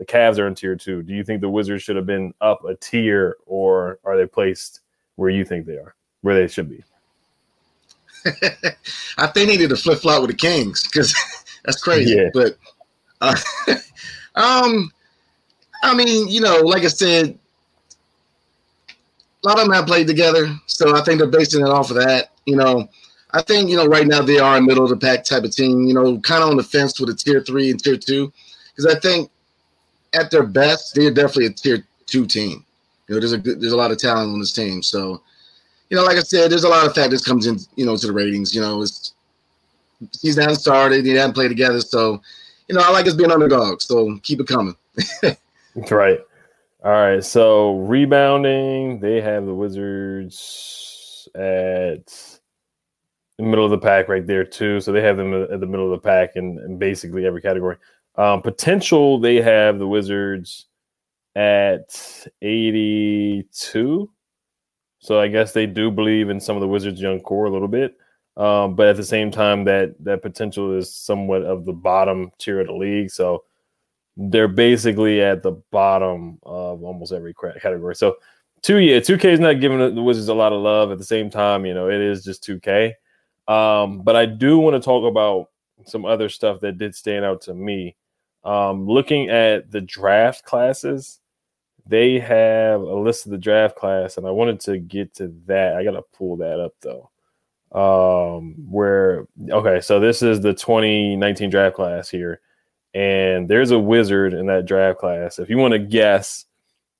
The 0.00 0.06
Cavs 0.06 0.38
are 0.38 0.46
in 0.46 0.54
tier 0.54 0.76
two. 0.76 1.02
Do 1.02 1.12
you 1.12 1.22
think 1.22 1.42
the 1.42 1.50
Wizards 1.50 1.82
should 1.82 1.96
have 1.96 2.06
been 2.06 2.32
up 2.40 2.64
a 2.64 2.74
tier, 2.74 3.36
or 3.44 3.98
are 4.02 4.16
they 4.16 4.24
placed 4.24 4.80
where 5.16 5.28
you 5.28 5.44
think 5.44 5.66
they 5.66 5.74
are, 5.74 5.94
where 6.22 6.34
they 6.34 6.48
should 6.48 6.70
be? 6.70 6.82
I 8.24 9.26
think 9.26 9.34
they 9.34 9.44
needed 9.46 9.68
to 9.68 9.76
flip 9.76 9.98
flop 9.98 10.22
with 10.22 10.30
the 10.30 10.36
Kings 10.36 10.84
because 10.84 11.14
that's 11.66 11.82
crazy. 11.82 12.16
Yeah. 12.16 12.30
But 12.32 12.56
uh, 13.20 13.36
um, 14.36 14.90
I 15.82 15.94
mean, 15.94 16.28
you 16.28 16.40
know, 16.40 16.60
like 16.60 16.84
I 16.84 16.88
said, 16.88 17.38
a 18.88 19.48
lot 19.48 19.58
of 19.58 19.64
them 19.64 19.74
have 19.74 19.86
played 19.86 20.06
together, 20.06 20.48
so 20.64 20.96
I 20.96 21.02
think 21.02 21.18
they're 21.18 21.28
basing 21.28 21.60
it 21.60 21.68
off 21.68 21.90
of 21.90 21.96
that. 21.96 22.30
You 22.46 22.56
know, 22.56 22.88
I 23.32 23.42
think 23.42 23.68
you 23.68 23.76
know 23.76 23.86
right 23.86 24.06
now 24.06 24.22
they 24.22 24.38
are 24.38 24.56
a 24.56 24.62
middle 24.62 24.84
of 24.84 24.88
the 24.88 24.96
pack 24.96 25.24
type 25.24 25.44
of 25.44 25.54
team. 25.54 25.82
You 25.84 25.92
know, 25.92 26.18
kind 26.20 26.42
of 26.42 26.48
on 26.48 26.56
the 26.56 26.62
fence 26.62 26.98
with 26.98 27.10
a 27.10 27.14
tier 27.14 27.42
three 27.42 27.70
and 27.70 27.78
tier 27.78 27.98
two, 27.98 28.32
because 28.70 28.86
I 28.86 28.98
think 28.98 29.30
at 30.14 30.30
their 30.30 30.42
best 30.42 30.94
they're 30.94 31.12
definitely 31.12 31.46
a 31.46 31.50
tier 31.50 31.84
two 32.06 32.26
team. 32.26 32.64
You 33.08 33.14
know, 33.14 33.20
there's 33.20 33.32
a 33.32 33.38
there's 33.38 33.72
a 33.72 33.76
lot 33.76 33.90
of 33.90 33.98
talent 33.98 34.32
on 34.32 34.40
this 34.40 34.52
team, 34.52 34.82
so 34.82 35.22
you 35.88 35.96
know, 35.96 36.04
like 36.04 36.16
I 36.16 36.20
said, 36.20 36.50
there's 36.50 36.64
a 36.64 36.68
lot 36.68 36.86
of 36.86 36.94
factors 36.94 37.22
comes 37.22 37.46
in, 37.46 37.58
you 37.74 37.84
know, 37.84 37.96
to 37.96 38.06
the 38.06 38.12
ratings. 38.12 38.54
You 38.54 38.60
know, 38.60 38.82
it's 38.82 39.14
season 40.12 40.44
hasn't 40.44 40.62
started, 40.62 41.04
they 41.04 41.10
haven't 41.10 41.34
played 41.34 41.48
together, 41.48 41.80
so 41.80 42.20
you 42.68 42.76
know, 42.76 42.82
I 42.82 42.90
like 42.92 43.06
us 43.06 43.14
being 43.14 43.32
underdogs. 43.32 43.84
So 43.84 44.18
keep 44.22 44.40
it 44.40 44.46
coming. 44.46 44.76
That's 45.22 45.90
right. 45.90 46.20
All 46.84 46.92
right. 46.92 47.24
So 47.24 47.78
rebounding, 47.80 49.00
they 49.00 49.20
have 49.20 49.44
the 49.44 49.54
Wizards 49.54 51.28
at 51.34 52.06
the 53.38 53.44
middle 53.44 53.64
of 53.64 53.70
the 53.70 53.78
pack 53.78 54.08
right 54.08 54.26
there 54.26 54.44
too. 54.44 54.80
So 54.80 54.92
they 54.92 55.02
have 55.02 55.16
them 55.16 55.34
at 55.34 55.60
the 55.60 55.66
middle 55.66 55.92
of 55.92 56.00
the 56.00 56.06
pack 56.08 56.36
in, 56.36 56.58
in 56.60 56.78
basically 56.78 57.26
every 57.26 57.42
category. 57.42 57.76
Um, 58.16 58.42
potential, 58.42 59.18
they 59.18 59.36
have 59.36 59.78
the 59.78 59.86
Wizards 59.86 60.66
at 61.34 62.26
82. 62.42 64.10
So 64.98 65.20
I 65.20 65.28
guess 65.28 65.52
they 65.52 65.66
do 65.66 65.90
believe 65.90 66.28
in 66.28 66.40
some 66.40 66.56
of 66.56 66.60
the 66.60 66.68
Wizards' 66.68 67.00
young 67.00 67.20
core 67.20 67.46
a 67.46 67.50
little 67.50 67.68
bit. 67.68 67.96
Um, 68.36 68.74
but 68.74 68.86
at 68.88 68.96
the 68.96 69.04
same 69.04 69.30
time, 69.30 69.64
that 69.64 69.94
that 70.04 70.22
potential 70.22 70.76
is 70.76 70.94
somewhat 70.94 71.42
of 71.42 71.64
the 71.64 71.72
bottom 71.72 72.30
tier 72.38 72.60
of 72.60 72.68
the 72.68 72.72
league. 72.74 73.10
So 73.10 73.44
they're 74.16 74.48
basically 74.48 75.20
at 75.20 75.42
the 75.42 75.52
bottom 75.70 76.38
of 76.42 76.82
almost 76.82 77.12
every 77.12 77.34
category. 77.34 77.94
So 77.94 78.16
two 78.62 78.78
yeah, 78.78 79.00
two 79.00 79.18
K 79.18 79.32
is 79.32 79.40
not 79.40 79.60
giving 79.60 79.94
the 79.94 80.02
Wizards 80.02 80.28
a 80.28 80.34
lot 80.34 80.52
of 80.52 80.62
love. 80.62 80.90
At 80.92 80.98
the 80.98 81.04
same 81.04 81.30
time, 81.30 81.64
you 81.66 81.74
know, 81.74 81.88
it 81.88 82.00
is 82.00 82.24
just 82.24 82.42
two 82.42 82.60
K. 82.60 82.94
Um, 83.48 84.02
but 84.02 84.16
I 84.16 84.26
do 84.26 84.58
want 84.58 84.74
to 84.74 84.84
talk 84.84 85.04
about 85.04 85.48
some 85.84 86.04
other 86.04 86.28
stuff 86.28 86.60
that 86.60 86.78
did 86.78 86.94
stand 86.94 87.24
out 87.24 87.42
to 87.42 87.54
me. 87.54 87.96
Um, 88.44 88.86
looking 88.86 89.28
at 89.28 89.70
the 89.70 89.80
draft 89.80 90.44
classes, 90.44 91.20
they 91.86 92.18
have 92.18 92.80
a 92.80 92.94
list 92.94 93.26
of 93.26 93.32
the 93.32 93.38
draft 93.38 93.76
class, 93.76 94.16
and 94.16 94.26
I 94.26 94.30
wanted 94.30 94.60
to 94.60 94.78
get 94.78 95.14
to 95.16 95.34
that. 95.46 95.76
I 95.76 95.84
gotta 95.84 96.02
pull 96.16 96.36
that 96.36 96.60
up 96.60 96.74
though. 96.80 97.10
Um, 97.72 98.54
where 98.70 99.26
okay, 99.48 99.80
so 99.80 100.00
this 100.00 100.22
is 100.22 100.40
the 100.40 100.54
2019 100.54 101.50
draft 101.50 101.76
class 101.76 102.08
here, 102.08 102.40
and 102.94 103.48
there's 103.48 103.70
a 103.70 103.78
wizard 103.78 104.34
in 104.34 104.46
that 104.46 104.66
draft 104.66 104.98
class. 104.98 105.38
If 105.38 105.50
you 105.50 105.58
want 105.58 105.72
to 105.72 105.78
guess 105.78 106.46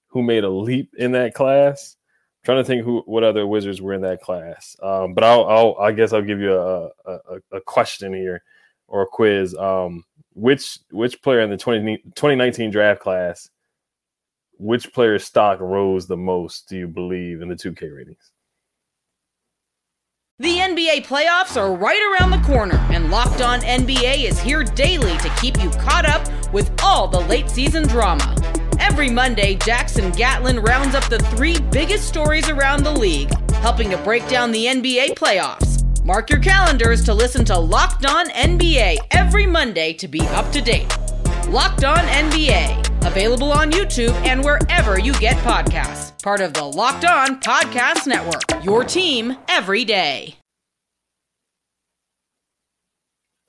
who 0.08 0.22
made 0.22 0.44
a 0.44 0.50
leap 0.50 0.94
in 0.98 1.12
that 1.12 1.34
class, 1.34 1.96
I'm 2.40 2.44
trying 2.44 2.58
to 2.58 2.64
think 2.64 2.84
who 2.84 3.02
what 3.06 3.24
other 3.24 3.46
wizards 3.46 3.80
were 3.80 3.94
in 3.94 4.02
that 4.02 4.20
class. 4.20 4.76
Um, 4.82 5.14
but 5.14 5.24
I'll, 5.24 5.44
I'll 5.46 5.76
I 5.80 5.92
guess 5.92 6.12
I'll 6.12 6.22
give 6.22 6.40
you 6.40 6.54
a, 6.54 6.90
a, 7.06 7.18
a 7.52 7.60
question 7.60 8.12
here 8.12 8.42
or 8.90 9.02
a 9.02 9.06
quiz. 9.06 9.54
Um, 9.54 10.04
which 10.34 10.78
which 10.90 11.22
player 11.22 11.40
in 11.40 11.48
the 11.48 11.56
20, 11.56 11.96
2019 12.14 12.70
draft 12.70 13.00
class 13.00 13.48
which 14.60 14.92
player's 14.92 15.24
stock 15.24 15.58
rose 15.58 16.06
the 16.06 16.16
most, 16.16 16.68
do 16.68 16.76
you 16.76 16.86
believe, 16.86 17.40
in 17.40 17.48
the 17.48 17.54
2K 17.54 17.96
ratings? 17.96 18.30
The 20.38 20.56
NBA 20.56 21.06
playoffs 21.06 21.56
are 21.56 21.74
right 21.74 22.00
around 22.12 22.30
the 22.30 22.46
corner, 22.46 22.76
and 22.90 23.10
Locked 23.10 23.40
On 23.40 23.60
NBA 23.60 24.24
is 24.24 24.38
here 24.38 24.62
daily 24.62 25.16
to 25.18 25.30
keep 25.40 25.62
you 25.62 25.70
caught 25.70 26.06
up 26.06 26.26
with 26.52 26.70
all 26.82 27.08
the 27.08 27.20
late 27.20 27.48
season 27.50 27.86
drama. 27.88 28.34
Every 28.78 29.10
Monday, 29.10 29.56
Jackson 29.56 30.10
Gatlin 30.12 30.60
rounds 30.60 30.94
up 30.94 31.04
the 31.08 31.18
three 31.18 31.58
biggest 31.58 32.06
stories 32.08 32.48
around 32.48 32.84
the 32.84 32.92
league, 32.92 33.30
helping 33.56 33.90
to 33.90 33.98
break 33.98 34.26
down 34.28 34.52
the 34.52 34.66
NBA 34.66 35.14
playoffs. 35.14 35.69
Mark 36.04 36.30
your 36.30 36.40
calendars 36.40 37.04
to 37.04 37.14
listen 37.14 37.44
to 37.46 37.58
Locked 37.58 38.06
On 38.06 38.28
NBA 38.30 38.96
every 39.10 39.46
Monday 39.46 39.92
to 39.94 40.08
be 40.08 40.20
up 40.28 40.50
to 40.52 40.60
date. 40.60 40.88
Locked 41.48 41.84
On 41.84 41.98
NBA 41.98 42.90
Available 43.02 43.50
on 43.50 43.70
YouTube 43.70 44.12
and 44.26 44.44
wherever 44.44 44.98
you 44.98 45.12
get 45.14 45.36
podcasts. 45.38 46.22
Part 46.22 46.40
of 46.40 46.52
the 46.52 46.62
Locked 46.64 47.04
On 47.04 47.40
Podcast 47.40 48.06
Network. 48.06 48.42
Your 48.64 48.84
team 48.84 49.36
every 49.48 49.84
day. 49.84 50.36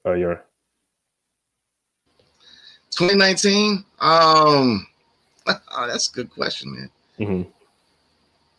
Oh, 0.06 0.14
you're 0.14 0.44
2019. 2.92 3.84
Um, 4.00 4.88
oh, 5.48 5.88
that's 5.88 6.10
a 6.10 6.14
good 6.14 6.30
question, 6.32 6.72
man. 6.74 6.90
Mhm. 7.20 7.48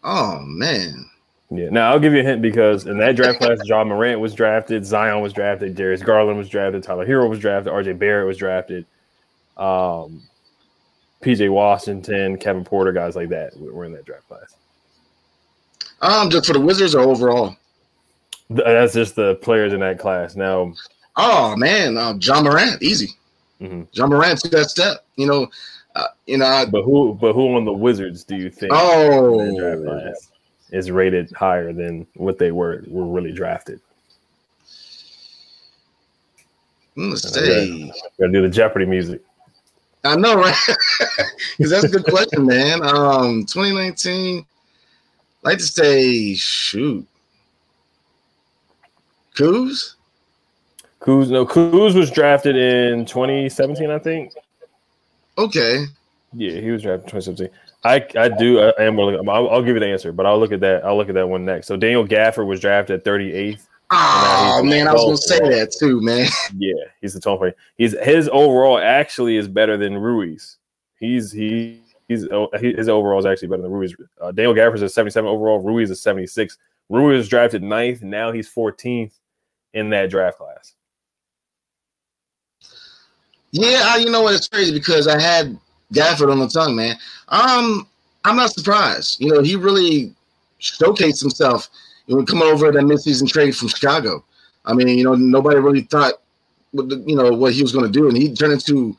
Oh 0.05 0.41
man. 0.41 1.07
Yeah. 1.55 1.69
Now 1.71 1.91
I'll 1.91 1.99
give 1.99 2.13
you 2.13 2.21
a 2.21 2.25
hint 2.25 2.43
because 2.43 2.87
in 2.87 2.99
that 2.99 3.17
draft 3.17 3.39
class, 3.41 3.59
John 3.67 3.89
Morant 3.89 4.21
was 4.21 4.35
drafted, 4.35 4.85
Zion 4.87 5.21
was 5.21 5.33
drafted, 5.33 5.75
Darius 5.75 6.03
Garland 6.03 6.39
was 6.39 6.49
drafted, 6.49 6.83
Tyler 6.83 7.07
Herro 7.07 7.29
was 7.29 7.39
drafted, 7.39 7.73
RJ 7.73 7.99
Barrett 7.99 8.27
was 8.27 8.37
drafted, 8.37 8.87
um, 9.57 10.23
PJ 11.23 11.51
Washington, 11.51 12.39
Kevin 12.39 12.65
Porter, 12.65 12.93
guys 12.93 13.17
like 13.17 13.29
that 13.31 13.57
were 13.57 13.85
in 13.85 13.93
that 13.93 14.05
draft 14.05 14.29
class. 14.29 14.57
Um, 16.01 16.31
just 16.31 16.47
for 16.47 16.53
the 16.53 16.61
Wizards 16.61 16.95
or 16.95 17.03
overall? 17.03 17.57
That's 18.51 18.93
just 18.93 19.15
the 19.15 19.37
players 19.37 19.73
in 19.73 19.81
that 19.81 19.99
class. 19.99 20.35
Now, 20.35 20.75
Oh 21.17 21.57
man, 21.57 21.97
uh, 21.97 22.15
John 22.15 22.45
Morant, 22.45 22.83
easy. 22.83 23.11
Mhm. 23.61 23.91
John 23.93 24.11
Morant 24.11 24.41
took 24.41 24.53
that 24.53 24.71
step. 24.71 25.05
You 25.17 25.27
know, 25.27 25.47
uh, 25.95 26.07
you 26.27 26.39
know. 26.39 26.47
I, 26.47 26.65
but 26.65 26.83
who, 26.83 27.15
but 27.15 27.35
who 27.35 27.55
on 27.57 27.65
the 27.65 27.73
Wizards 27.73 28.25
do 28.25 28.37
you 28.37 28.51
think 28.51 28.73
in 28.73 28.79
that 28.79 29.57
draft 29.59 29.81
oh, 29.87 30.32
is 30.73 30.91
rated 30.91 31.31
higher 31.33 31.73
than 31.73 32.07
what 32.15 32.39
they 32.39 32.51
were 32.51 32.83
were 32.89 33.07
really 33.07 33.33
drafted? 33.33 33.81
let's 36.97 37.33
say. 37.33 37.93
Gotta 38.19 38.33
do 38.33 38.43
the 38.43 38.49
Jeopardy 38.49 38.87
music. 38.87 39.23
I 40.05 40.17
know, 40.17 40.35
right? 40.35 40.55
Because 41.57 41.71
that's 41.71 41.85
a 41.85 41.89
good 41.89 42.05
question, 42.05 42.47
man. 42.47 42.83
Um, 42.83 43.45
2019. 43.45 44.39
I'd 44.39 44.47
like 45.49 45.59
to 45.59 45.65
say, 45.65 46.35
shoot, 46.35 47.07
Kuz. 49.37 49.95
Kuz, 51.01 51.31
no, 51.31 51.45
Kuz 51.45 51.95
was 51.95 52.11
drafted 52.11 52.57
in 52.57 53.05
2017, 53.05 53.91
I 53.91 53.99
think. 53.99 54.33
Okay. 55.37 55.85
Yeah, 56.33 56.61
he 56.61 56.71
was 56.71 56.83
drafted 56.83 57.05
in 57.05 57.21
2017. 57.21 57.49
I 57.85 58.07
I 58.17 58.29
do 58.29 58.61
I 58.61 58.85
am 58.85 58.99
I'll, 59.01 59.51
I'll 59.51 59.63
give 59.63 59.75
you 59.75 59.81
the 59.81 59.87
answer, 59.87 60.13
but 60.13 60.27
I'll 60.27 60.39
look 60.39 60.53
at 60.53 60.61
that. 60.61 60.85
I'll 60.85 60.97
look 60.97 61.09
at 61.09 61.15
that 61.15 61.29
one 61.29 61.45
next. 61.45 61.67
So 61.67 61.77
Daniel 61.77 62.07
Gafford 62.07 62.47
was 62.47 62.61
drafted 62.61 63.01
at 63.01 63.05
38th. 63.05 63.67
Oh 63.91 64.63
man, 64.65 64.89
I 64.89 64.93
was 64.93 65.05
gonna 65.05 65.17
say 65.17 65.39
that 65.51 65.73
too, 65.79 66.01
man. 66.01 66.29
Yeah, 66.57 66.73
he's 67.01 67.15
the 67.15 67.21
12th. 67.21 67.39
player. 67.39 67.57
He's 67.77 67.99
his 68.03 68.29
overall 68.33 68.79
actually 68.79 69.37
is 69.37 69.49
better 69.49 69.77
than 69.77 69.99
Rui's. 69.99 70.59
He's 70.99 71.33
he 71.33 71.83
he's 72.09 72.27
oh, 72.29 72.49
his 72.55 72.89
overall 72.89 73.19
is 73.19 73.27
actually 73.27 73.49
better 73.49 73.63
than 73.63 73.73
Rui's. 73.73 73.95
Uh, 74.21 74.33
Daniel 74.33 74.55
Gafford's 74.55 74.83
a 74.83 74.89
77 74.89 75.29
overall. 75.29 75.61
Ruiz 75.61 75.91
is 75.91 76.01
76. 76.01 76.57
Ruiz 76.89 77.19
was 77.19 77.29
drafted 77.29 77.63
ninth. 77.63 78.03
Now 78.03 78.33
he's 78.33 78.53
14th 78.53 79.13
in 79.75 79.91
that 79.91 80.11
draft 80.11 80.39
class. 80.39 80.75
Yeah, 83.51 83.83
I, 83.85 83.97
you 83.99 84.11
know 84.11 84.23
what? 84.23 84.35
It's 84.35 84.49
crazy 84.49 84.73
because 84.73 85.07
I 85.07 85.21
had 85.21 85.59
Gafford 85.93 86.31
on 86.31 86.39
the 86.39 86.49
tongue, 86.49 86.77
man. 86.77 86.97
Um, 87.29 87.87
I'm 88.25 88.37
not 88.37 88.53
surprised. 88.53 89.21
You 89.21 89.35
know, 89.35 89.43
he 89.43 89.57
really 89.57 90.15
showcased 90.61 91.21
himself 91.21 91.69
you 92.07 92.17
know, 92.17 92.25
coming 92.25 92.49
over 92.49 92.71
that 92.71 92.83
midseason 92.83 93.29
trade 93.29 93.57
from 93.57 93.69
Chicago. 93.69 94.25
I 94.65 94.75
mean, 94.75 94.89
you 94.89 95.05
know, 95.05 95.15
nobody 95.15 95.59
really 95.59 95.83
thought, 95.83 96.15
you 96.73 97.17
know, 97.17 97.33
what 97.33 97.53
he 97.53 97.63
was 97.63 97.73
going 97.73 97.85
to 97.85 97.91
do, 97.91 98.09
and 98.09 98.17
he 98.17 98.33
turned 98.35 98.53
into 98.53 98.97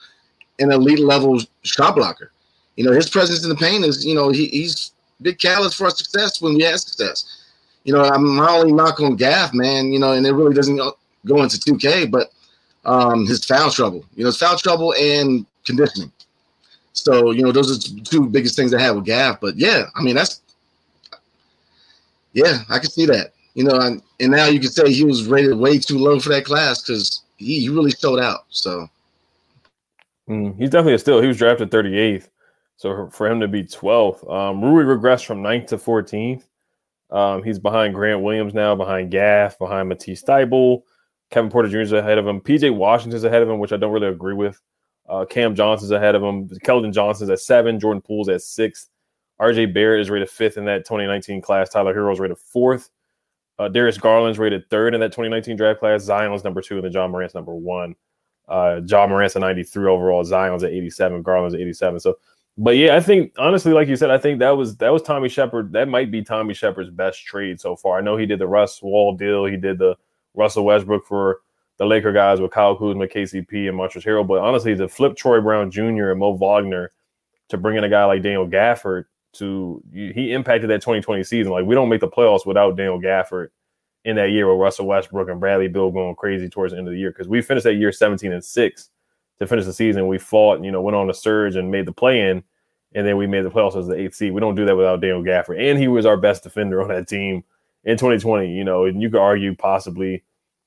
an 0.59 0.71
elite 0.71 0.99
level 0.99 1.39
shot 1.63 1.95
blocker. 1.95 2.31
You 2.75 2.85
know, 2.85 2.91
his 2.91 3.09
presence 3.09 3.43
in 3.43 3.49
the 3.49 3.55
paint 3.55 3.85
is, 3.85 4.05
you 4.05 4.15
know, 4.15 4.29
he, 4.29 4.47
he's 4.47 4.91
big 5.21 5.39
catalyst 5.39 5.77
for 5.77 5.85
our 5.85 5.91
success 5.91 6.41
when 6.41 6.55
we 6.55 6.63
have 6.63 6.79
success. 6.79 7.25
You 7.83 7.93
know, 7.93 8.03
I'm 8.03 8.35
my 8.35 8.49
only 8.49 8.71
knock 8.71 8.99
on 8.99 9.15
Gaff, 9.15 9.53
man. 9.53 9.91
You 9.91 9.99
know, 9.99 10.13
and 10.13 10.25
it 10.25 10.31
really 10.33 10.53
doesn't 10.53 10.77
go 10.77 11.43
into 11.43 11.57
2K, 11.57 12.09
but 12.11 12.31
um, 12.85 13.25
his 13.25 13.45
foul 13.45 13.71
trouble. 13.71 14.05
You 14.15 14.23
know, 14.23 14.27
his 14.27 14.37
foul 14.37 14.57
trouble 14.57 14.93
and 14.93 15.45
conditioning. 15.65 16.11
So 16.93 17.31
you 17.31 17.43
know, 17.43 17.51
those 17.51 17.71
are 17.71 18.03
two 18.03 18.27
biggest 18.29 18.55
things 18.55 18.73
I 18.73 18.81
have 18.81 18.95
with 18.95 19.05
Gaff. 19.05 19.39
But 19.41 19.55
yeah, 19.57 19.87
I 19.95 20.01
mean 20.01 20.15
that's 20.15 20.41
yeah, 22.33 22.59
I 22.69 22.79
can 22.79 22.89
see 22.89 23.05
that. 23.07 23.33
You 23.53 23.65
know, 23.65 23.79
and, 23.79 24.01
and 24.19 24.31
now 24.31 24.47
you 24.47 24.59
can 24.59 24.71
say 24.71 24.91
he 24.91 25.05
was 25.05 25.27
rated 25.27 25.55
way 25.55 25.77
too 25.77 25.99
low 25.99 26.19
for 26.19 26.29
that 26.29 26.45
class 26.45 26.81
because 26.81 27.21
he, 27.37 27.59
he 27.59 27.69
really 27.69 27.91
showed 27.91 28.19
out. 28.19 28.45
So 28.49 28.89
Mm, 30.29 30.57
he's 30.57 30.69
definitely 30.69 31.13
a. 31.13 31.21
He 31.21 31.27
was 31.27 31.37
drafted 31.37 31.71
38th. 31.71 32.29
So 32.75 33.09
for 33.11 33.27
him 33.27 33.39
to 33.39 33.47
be 33.47 33.63
12th, 33.63 34.29
um, 34.31 34.61
Rui 34.61 34.83
regressed 34.83 35.25
from 35.25 35.43
9th 35.43 35.67
to 35.67 35.77
14th. 35.77 36.43
Um, 37.11 37.43
he's 37.43 37.59
behind 37.59 37.93
Grant 37.93 38.21
Williams 38.21 38.53
now, 38.53 38.75
behind 38.75 39.11
Gaff, 39.11 39.59
behind 39.59 39.89
Matisse 39.89 40.23
Thybulle. 40.23 40.81
Kevin 41.29 41.51
Porter 41.51 41.69
Jr. 41.69 41.79
is 41.79 41.91
ahead 41.91 42.17
of 42.17 42.27
him. 42.27 42.41
PJ 42.41 42.75
Washington's 42.75 43.23
ahead 43.23 43.41
of 43.41 43.49
him, 43.49 43.59
which 43.59 43.71
I 43.71 43.77
don't 43.77 43.91
really 43.91 44.07
agree 44.07 44.33
with. 44.33 44.59
Uh, 45.07 45.25
Cam 45.25 45.55
Johnson's 45.55 45.91
ahead 45.91 46.15
of 46.15 46.23
him. 46.23 46.47
Keldon 46.65 46.93
Johnson's 46.93 47.29
at 47.29 47.39
seven. 47.39 47.79
Jordan 47.79 48.01
Poole's 48.01 48.29
at 48.29 48.41
six. 48.41 48.89
RJ 49.41 49.73
Barrett 49.73 50.01
is 50.01 50.09
rated 50.09 50.29
fifth 50.29 50.57
in 50.57 50.65
that 50.65 50.85
2019 50.85 51.41
class. 51.41 51.69
Tyler 51.69 51.93
Herro's 51.93 52.19
rated 52.19 52.37
fourth. 52.37 52.89
Uh, 53.59 53.67
Darius 53.67 53.97
Garland's 53.97 54.39
rated 54.39 54.69
third 54.69 54.93
in 54.93 55.01
that 55.01 55.11
2019 55.11 55.57
draft 55.57 55.79
class. 55.79 56.03
Zion's 56.03 56.43
number 56.43 56.61
two, 56.61 56.75
and 56.75 56.85
then 56.85 56.91
John 56.91 57.11
Morant's 57.11 57.35
number 57.35 57.53
one. 57.53 57.95
Uh, 58.47 58.79
John 58.81 59.09
Morant's 59.09 59.35
a 59.35 59.39
93 59.39 59.87
overall. 59.87 60.23
Zion's 60.23 60.63
at 60.63 60.71
87. 60.71 61.21
Garland's 61.21 61.53
at 61.53 61.61
87. 61.61 61.99
So, 61.99 62.17
but 62.57 62.77
yeah, 62.77 62.95
I 62.95 62.99
think 62.99 63.33
honestly, 63.37 63.73
like 63.73 63.87
you 63.87 63.95
said, 63.95 64.09
I 64.09 64.17
think 64.17 64.39
that 64.39 64.51
was 64.51 64.77
that 64.77 64.89
was 64.89 65.01
Tommy 65.01 65.29
Sheppard. 65.29 65.71
That 65.73 65.87
might 65.87 66.11
be 66.11 66.23
Tommy 66.23 66.53
Sheppard's 66.53 66.89
best 66.89 67.23
trade 67.25 67.59
so 67.59 67.75
far. 67.75 67.97
I 67.97 68.01
know 68.01 68.17
he 68.17 68.25
did 68.25 68.39
the 68.39 68.47
Russ 68.47 68.81
Wall 68.81 69.15
deal. 69.15 69.45
He 69.45 69.57
did 69.57 69.77
the 69.77 69.95
Russell 70.33 70.65
Westbrook 70.65 71.05
for 71.05 71.41
the 71.77 71.85
Laker 71.85 72.11
guys 72.11 72.39
with 72.39 72.51
Kyle 72.51 72.75
Kuzma, 72.75 73.07
KCP, 73.07 73.69
and 73.69 73.77
Montrezl 73.77 74.05
Harrell. 74.05 74.27
But 74.27 74.39
honestly, 74.39 74.75
to 74.75 74.87
flip 74.87 75.15
Troy 75.15 75.41
Brown 75.41 75.71
Jr. 75.71 76.11
and 76.11 76.19
Mo 76.19 76.33
Wagner 76.33 76.91
to 77.49 77.57
bring 77.57 77.77
in 77.77 77.83
a 77.83 77.89
guy 77.89 78.05
like 78.05 78.21
Daniel 78.21 78.47
Gafford 78.47 79.05
to 79.33 79.81
he 79.91 80.31
impacted 80.31 80.69
that 80.69 80.81
2020 80.81 81.23
season. 81.23 81.51
Like 81.51 81.65
we 81.65 81.75
don't 81.75 81.89
make 81.89 82.01
the 82.01 82.07
playoffs 82.07 82.45
without 82.45 82.77
Daniel 82.77 83.01
Gafford 83.01 83.47
in 84.05 84.15
that 84.17 84.31
year 84.31 84.49
with 84.49 84.61
Russell 84.61 84.85
Westbrook 84.85 85.29
and 85.29 85.39
Bradley 85.39 85.67
Beal 85.67 85.91
going 85.91 86.15
crazy 86.15 86.49
towards 86.49 86.73
the 86.73 86.77
end 86.77 86.87
of 86.87 86.93
the 86.93 86.99
year 86.99 87.11
because 87.11 87.27
we 87.27 87.41
finished 87.41 87.63
that 87.63 87.75
year 87.75 87.91
17 87.91 88.31
and 88.31 88.43
six 88.43 88.89
to 89.39 89.47
finish 89.47 89.65
the 89.65 89.73
season. 89.73 90.07
We 90.07 90.17
fought, 90.17 90.63
you 90.63 90.71
know, 90.71 90.81
went 90.81 90.95
on 90.95 91.09
a 91.09 91.13
surge 91.13 91.55
and 91.55 91.71
made 91.71 91.85
the 91.85 91.91
play 91.91 92.29
in, 92.29 92.43
and 92.93 93.07
then 93.07 93.17
we 93.17 93.27
made 93.27 93.43
the 93.43 93.49
playoffs 93.49 93.77
as 93.77 93.87
the 93.87 93.95
eighth 93.95 94.15
seed. 94.15 94.33
We 94.33 94.41
don't 94.41 94.55
do 94.55 94.65
that 94.65 94.75
without 94.75 95.01
Daniel 95.01 95.23
Gafford, 95.23 95.59
and 95.59 95.79
he 95.79 95.87
was 95.87 96.05
our 96.05 96.17
best 96.17 96.43
defender 96.43 96.81
on 96.81 96.89
that 96.89 97.07
team 97.07 97.43
in 97.83 97.97
2020. 97.97 98.53
You 98.53 98.63
know, 98.63 98.85
and 98.85 99.01
you 99.01 99.09
could 99.09 99.21
argue 99.21 99.55
possibly 99.55 100.23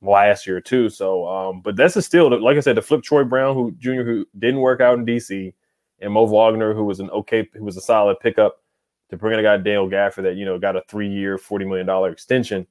last 0.07 0.47
year 0.47 0.61
too. 0.61 0.89
So, 0.89 1.27
um, 1.27 1.61
but 1.61 1.77
that's 1.77 1.97
a 1.97 2.03
still 2.03 2.31
like 2.43 2.57
I 2.57 2.61
said, 2.61 2.77
to 2.77 2.83
flip 2.83 3.03
Troy 3.03 3.25
Brown, 3.25 3.55
who 3.55 3.73
Jr. 3.73 4.03
who 4.03 4.27
didn't 4.39 4.61
work 4.61 4.81
out 4.81 4.99
in 4.99 5.07
DC, 5.07 5.53
and 6.01 6.13
Mo 6.13 6.25
Wagner, 6.27 6.75
who 6.75 6.85
was 6.85 7.01
an 7.01 7.11
okay, 7.11 7.49
who 7.55 7.65
was 7.65 7.77
a 7.77 7.81
solid 7.81 8.19
pickup 8.21 8.63
to 9.11 9.17
bring 9.17 9.35
in 9.35 9.41
a 9.41 9.43
guy 9.43 9.57
Daniel 9.57 9.89
Gafford 9.89 10.25
that 10.25 10.37
you 10.37 10.45
know 10.45 10.59
got 10.59 10.77
a 10.77 10.83
three 10.89 11.09
year, 11.09 11.39
forty 11.39 11.65
million 11.65 11.87
dollar 11.87 12.11
extension. 12.11 12.67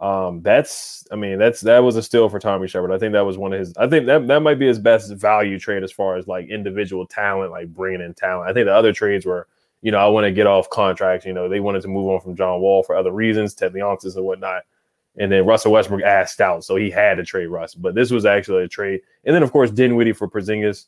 Um, 0.00 0.40
that's 0.40 1.06
I 1.12 1.16
mean 1.16 1.38
that's 1.38 1.60
that 1.60 1.80
was 1.80 1.96
a 1.96 2.02
steal 2.02 2.28
for 2.28 2.38
Tommy 2.38 2.66
Sheppard. 2.66 2.90
I 2.90 2.98
think 2.98 3.12
that 3.12 3.26
was 3.26 3.36
one 3.36 3.52
of 3.52 3.58
his. 3.58 3.74
I 3.76 3.86
think 3.86 4.06
that 4.06 4.26
that 4.28 4.40
might 4.40 4.58
be 4.58 4.66
his 4.66 4.78
best 4.78 5.12
value 5.12 5.58
trade 5.58 5.82
as 5.82 5.92
far 5.92 6.16
as 6.16 6.26
like 6.26 6.48
individual 6.48 7.06
talent, 7.06 7.50
like 7.50 7.68
bringing 7.68 8.00
in 8.00 8.14
talent. 8.14 8.48
I 8.48 8.54
think 8.54 8.66
the 8.66 8.74
other 8.74 8.94
trades 8.94 9.26
were, 9.26 9.46
you 9.82 9.92
know, 9.92 9.98
I 9.98 10.08
want 10.08 10.24
to 10.24 10.32
get 10.32 10.46
off 10.46 10.70
contracts. 10.70 11.26
You 11.26 11.34
know, 11.34 11.50
they 11.50 11.60
wanted 11.60 11.82
to 11.82 11.88
move 11.88 12.08
on 12.08 12.20
from 12.20 12.34
John 12.34 12.60
Wall 12.60 12.82
for 12.82 12.96
other 12.96 13.12
reasons, 13.12 13.54
Ted 13.54 13.74
Leonsis 13.74 14.16
and 14.16 14.24
whatnot. 14.24 14.62
And 15.18 15.30
then 15.30 15.46
Russell 15.46 15.72
Westbrook 15.72 16.02
asked 16.02 16.40
out, 16.40 16.64
so 16.64 16.76
he 16.76 16.90
had 16.90 17.16
to 17.16 17.24
trade 17.24 17.46
Russ. 17.46 17.74
But 17.74 17.94
this 17.94 18.10
was 18.10 18.24
actually 18.24 18.64
a 18.64 18.68
trade. 18.68 19.00
And 19.24 19.34
then 19.34 19.42
of 19.42 19.52
course 19.52 19.70
Dinwiddie 19.70 20.12
for 20.12 20.28
Porzingis 20.28 20.86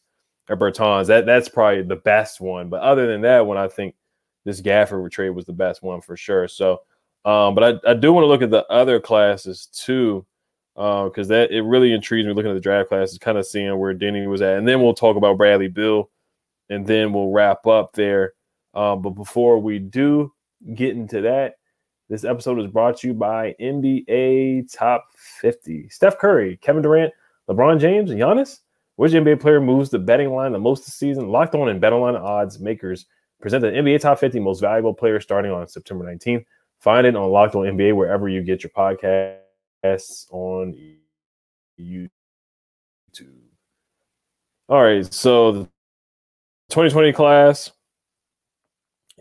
or 0.48 0.56
Bertans. 0.56 1.06
That 1.06 1.26
that's 1.26 1.48
probably 1.48 1.82
the 1.82 1.96
best 1.96 2.40
one. 2.40 2.68
But 2.68 2.82
other 2.82 3.06
than 3.06 3.20
that 3.22 3.46
one, 3.46 3.56
I 3.56 3.68
think 3.68 3.94
this 4.44 4.60
Gafford 4.60 5.10
trade 5.10 5.30
was 5.30 5.44
the 5.44 5.52
best 5.52 5.82
one 5.82 6.00
for 6.00 6.16
sure. 6.16 6.48
So. 6.48 6.80
Um, 7.24 7.54
but 7.54 7.80
I, 7.86 7.90
I 7.92 7.94
do 7.94 8.12
want 8.12 8.24
to 8.24 8.26
look 8.26 8.42
at 8.42 8.50
the 8.50 8.66
other 8.66 8.98
classes 8.98 9.66
too, 9.66 10.26
because 10.74 11.30
uh, 11.30 11.34
that 11.34 11.52
it 11.52 11.62
really 11.62 11.92
intrigues 11.92 12.26
me 12.26 12.32
looking 12.32 12.50
at 12.50 12.54
the 12.54 12.58
draft 12.58 12.88
classes, 12.88 13.16
kind 13.16 13.38
of 13.38 13.46
seeing 13.46 13.78
where 13.78 13.94
Denny 13.94 14.26
was 14.26 14.42
at, 14.42 14.58
and 14.58 14.66
then 14.66 14.82
we'll 14.82 14.92
talk 14.92 15.16
about 15.16 15.36
Bradley 15.36 15.68
Beal, 15.68 16.10
and 16.68 16.84
then 16.84 17.12
we'll 17.12 17.30
wrap 17.30 17.64
up 17.64 17.92
there. 17.92 18.32
Um, 18.74 19.02
but 19.02 19.10
before 19.10 19.60
we 19.60 19.78
do 19.78 20.32
get 20.74 20.96
into 20.96 21.20
that, 21.20 21.58
this 22.12 22.24
episode 22.24 22.60
is 22.60 22.66
brought 22.66 22.98
to 22.98 23.06
you 23.08 23.14
by 23.14 23.54
NBA 23.58 24.70
Top 24.70 25.06
50. 25.16 25.88
Steph 25.88 26.18
Curry, 26.18 26.58
Kevin 26.60 26.82
Durant, 26.82 27.10
LeBron 27.48 27.80
James, 27.80 28.10
and 28.10 28.20
Giannis. 28.20 28.58
Which 28.96 29.12
NBA 29.12 29.40
player 29.40 29.62
moves 29.62 29.88
the 29.88 29.98
betting 29.98 30.30
line 30.30 30.52
the 30.52 30.58
most 30.58 30.84
this 30.84 30.94
season? 30.94 31.30
Locked 31.30 31.54
on 31.54 31.70
and 31.70 31.80
bet 31.80 31.94
online 31.94 32.16
odds 32.16 32.60
makers 32.60 33.06
present 33.40 33.62
the 33.62 33.68
NBA 33.68 34.02
Top 34.02 34.18
50 34.18 34.40
most 34.40 34.60
valuable 34.60 34.92
players 34.92 35.22
starting 35.22 35.50
on 35.52 35.66
September 35.66 36.04
19th. 36.04 36.44
Find 36.80 37.06
it 37.06 37.16
on 37.16 37.30
Locked 37.30 37.54
On 37.54 37.62
NBA 37.62 37.96
wherever 37.96 38.28
you 38.28 38.42
get 38.42 38.62
your 38.62 38.72
podcasts 38.76 40.30
on 40.30 40.76
YouTube. 41.80 42.10
All 44.68 44.82
right, 44.82 45.10
so 45.14 45.52
the 45.52 45.64
2020 46.68 47.14
class, 47.14 47.72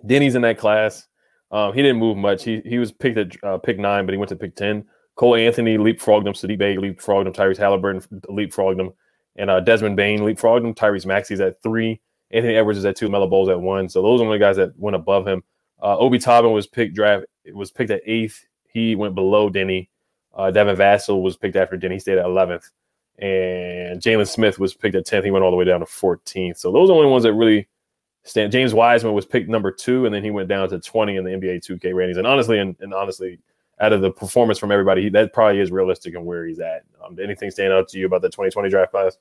Deni's 0.06 0.36
in 0.36 0.42
that 0.42 0.58
class. 0.58 1.08
Um, 1.52 1.74
he 1.74 1.82
didn't 1.82 1.98
move 2.00 2.18
much. 2.18 2.44
He 2.44 2.62
he 2.66 2.80
was 2.80 2.92
picked 2.92 3.18
at 3.18 3.44
uh, 3.44 3.58
pick 3.58 3.78
nine, 3.78 4.06
but 4.06 4.14
he 4.14 4.18
went 4.18 4.30
to 4.30 4.36
pick 4.36 4.56
10. 4.56 4.86
Cole 5.16 5.36
Anthony 5.36 5.78
leapfrogged 5.78 6.26
him. 6.26 6.34
Saddiq 6.34 6.58
Bey 6.58 6.78
leapfrogged 6.78 7.28
him. 7.28 7.34
Tyrese 7.34 7.58
Halliburton 7.58 8.02
leapfrogged 8.30 8.80
him. 8.80 8.92
And 9.36 9.50
uh, 9.50 9.60
Desmond 9.60 9.96
Bane 9.96 10.20
leapfrogged 10.20 10.66
him. 10.66 10.74
Tyrese 10.74 11.06
Maxey's 11.06 11.42
at 11.42 11.62
three. 11.62 12.00
Anthony 12.32 12.56
Edwards 12.56 12.80
is 12.80 12.86
at 12.86 12.96
two. 12.96 13.10
Melo 13.10 13.28
Ball 13.28 13.52
at 13.52 13.60
one. 13.60 13.90
So 13.90 14.02
those 14.02 14.22
are 14.22 14.30
the 14.30 14.38
guys 14.38 14.56
that 14.56 14.78
went 14.78 14.96
above 14.96 15.28
him. 15.28 15.44
Uh, 15.82 15.98
Obi 15.98 16.18
Toppin 16.18 16.52
was 16.52 16.68
picked 16.68 16.96
draft. 16.96 17.26
Was 17.54 17.72
picked 17.72 17.92
at 17.92 18.02
eighth. 18.06 18.46
He 18.68 18.96
went 18.96 19.16
below 19.16 19.50
Deni. 19.50 19.90
Uh, 20.34 20.50
Devin 20.52 20.78
Vassell 20.78 21.22
was 21.22 21.36
picked 21.36 21.58
after 21.58 21.78
Deni. 21.78 21.94
He 21.94 22.00
stayed 22.00 22.18
at 22.18 22.26
11th. 22.26 22.70
And 23.20 24.02
Jalen 24.02 24.28
Smith 24.28 24.58
was 24.58 24.74
picked 24.74 24.96
at 24.96 25.06
10th. 25.06 25.26
He 25.26 25.32
went 25.32 25.44
all 25.44 25.52
the 25.52 25.58
way 25.58 25.66
down 25.66 25.82
to 25.82 25.86
14th. 25.86 26.58
So 26.58 26.72
those 26.72 26.90
are 26.90 26.94
the 26.94 27.00
only 27.00 27.12
ones 27.12 27.24
that 27.24 27.34
really 27.34 27.68
stand. 28.24 28.52
James 28.52 28.74
Wiseman 28.74 29.14
was 29.14 29.26
picked 29.26 29.50
number 29.50 29.72
two, 29.72 30.06
and 30.06 30.14
then 30.14 30.24
he 30.24 30.32
went 30.32 30.48
down 30.48 30.70
to 30.70 30.80
20 30.80 31.16
in 31.16 31.24
the 31.24 31.32
NBA 31.32 31.66
2K 31.66 31.94
ratings. 31.94 32.18
And 32.18 32.28
honestly, 32.28 32.60
and, 32.60 32.76
and 32.80 32.94
honestly, 32.94 33.40
out 33.80 33.94
of 33.94 34.02
the 34.02 34.12
performance 34.12 34.60
from 34.60 34.72
everybody, 34.72 35.10
that 35.10 35.34
probably 35.34 35.60
is 35.60 35.72
realistic 35.72 36.16
and 36.16 36.26
where 36.26 36.46
he's 36.46 36.60
at. 36.60 36.84
Um, 37.04 37.18
anything 37.22 37.50
stand 37.50 37.74
out 37.74 37.88
to 37.90 38.00
you 38.00 38.06
about 38.06 38.22
the 38.22 38.30
2020 38.30 38.70
draft 38.70 38.92
class? 38.92 39.18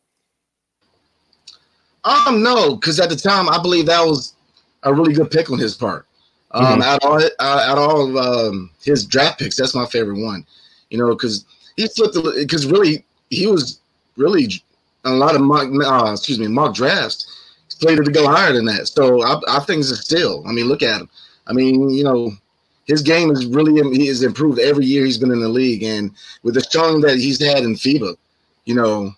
Um, 2.04 2.42
no, 2.42 2.76
because 2.76 3.00
at 3.00 3.08
the 3.08 3.16
time 3.16 3.48
I 3.48 3.60
believe 3.60 3.86
that 3.86 4.04
was 4.04 4.34
a 4.82 4.92
really 4.92 5.12
good 5.12 5.30
pick 5.30 5.50
on 5.50 5.58
his 5.58 5.74
part. 5.74 6.06
Um, 6.52 6.64
mm-hmm. 6.64 6.82
out 6.82 7.04
all 7.04 7.22
uh, 7.22 7.64
out 7.64 7.78
all 7.78 8.08
of 8.08 8.16
um, 8.16 8.70
his 8.82 9.06
draft 9.06 9.38
picks, 9.38 9.56
that's 9.56 9.74
my 9.74 9.86
favorite 9.86 10.20
one. 10.20 10.44
You 10.88 10.98
know, 10.98 11.08
because 11.10 11.44
he 11.76 11.86
flipped 11.88 12.16
because 12.34 12.66
really 12.66 13.04
he 13.28 13.46
was 13.46 13.80
really 14.16 14.48
a 15.04 15.10
lot 15.10 15.34
of 15.34 15.42
mock 15.42 15.68
uh, 15.84 16.12
excuse 16.12 16.38
me 16.38 16.48
mock 16.48 16.74
drafts 16.74 17.39
slated 17.80 18.04
to 18.04 18.12
go 18.12 18.28
higher 18.28 18.52
than 18.52 18.66
that. 18.66 18.88
So 18.88 19.22
I, 19.22 19.40
I 19.48 19.60
think 19.60 19.80
it's 19.80 19.90
a 19.90 19.96
steal. 19.96 20.44
I 20.46 20.52
mean, 20.52 20.66
look 20.66 20.82
at 20.82 21.00
him. 21.00 21.08
I 21.46 21.52
mean, 21.52 21.90
you 21.90 22.04
know, 22.04 22.32
his 22.84 23.02
game 23.02 23.30
is 23.30 23.46
really 23.46 23.72
he 23.96 24.06
has 24.06 24.22
improved 24.22 24.58
every 24.58 24.84
year 24.84 25.04
he's 25.04 25.18
been 25.18 25.32
in 25.32 25.40
the 25.40 25.48
league, 25.48 25.82
and 25.82 26.10
with 26.42 26.54
the 26.54 26.66
showing 26.70 27.00
that 27.02 27.18
he's 27.18 27.42
had 27.42 27.62
in 27.62 27.74
FIBA, 27.74 28.16
you 28.64 28.74
know, 28.74 29.12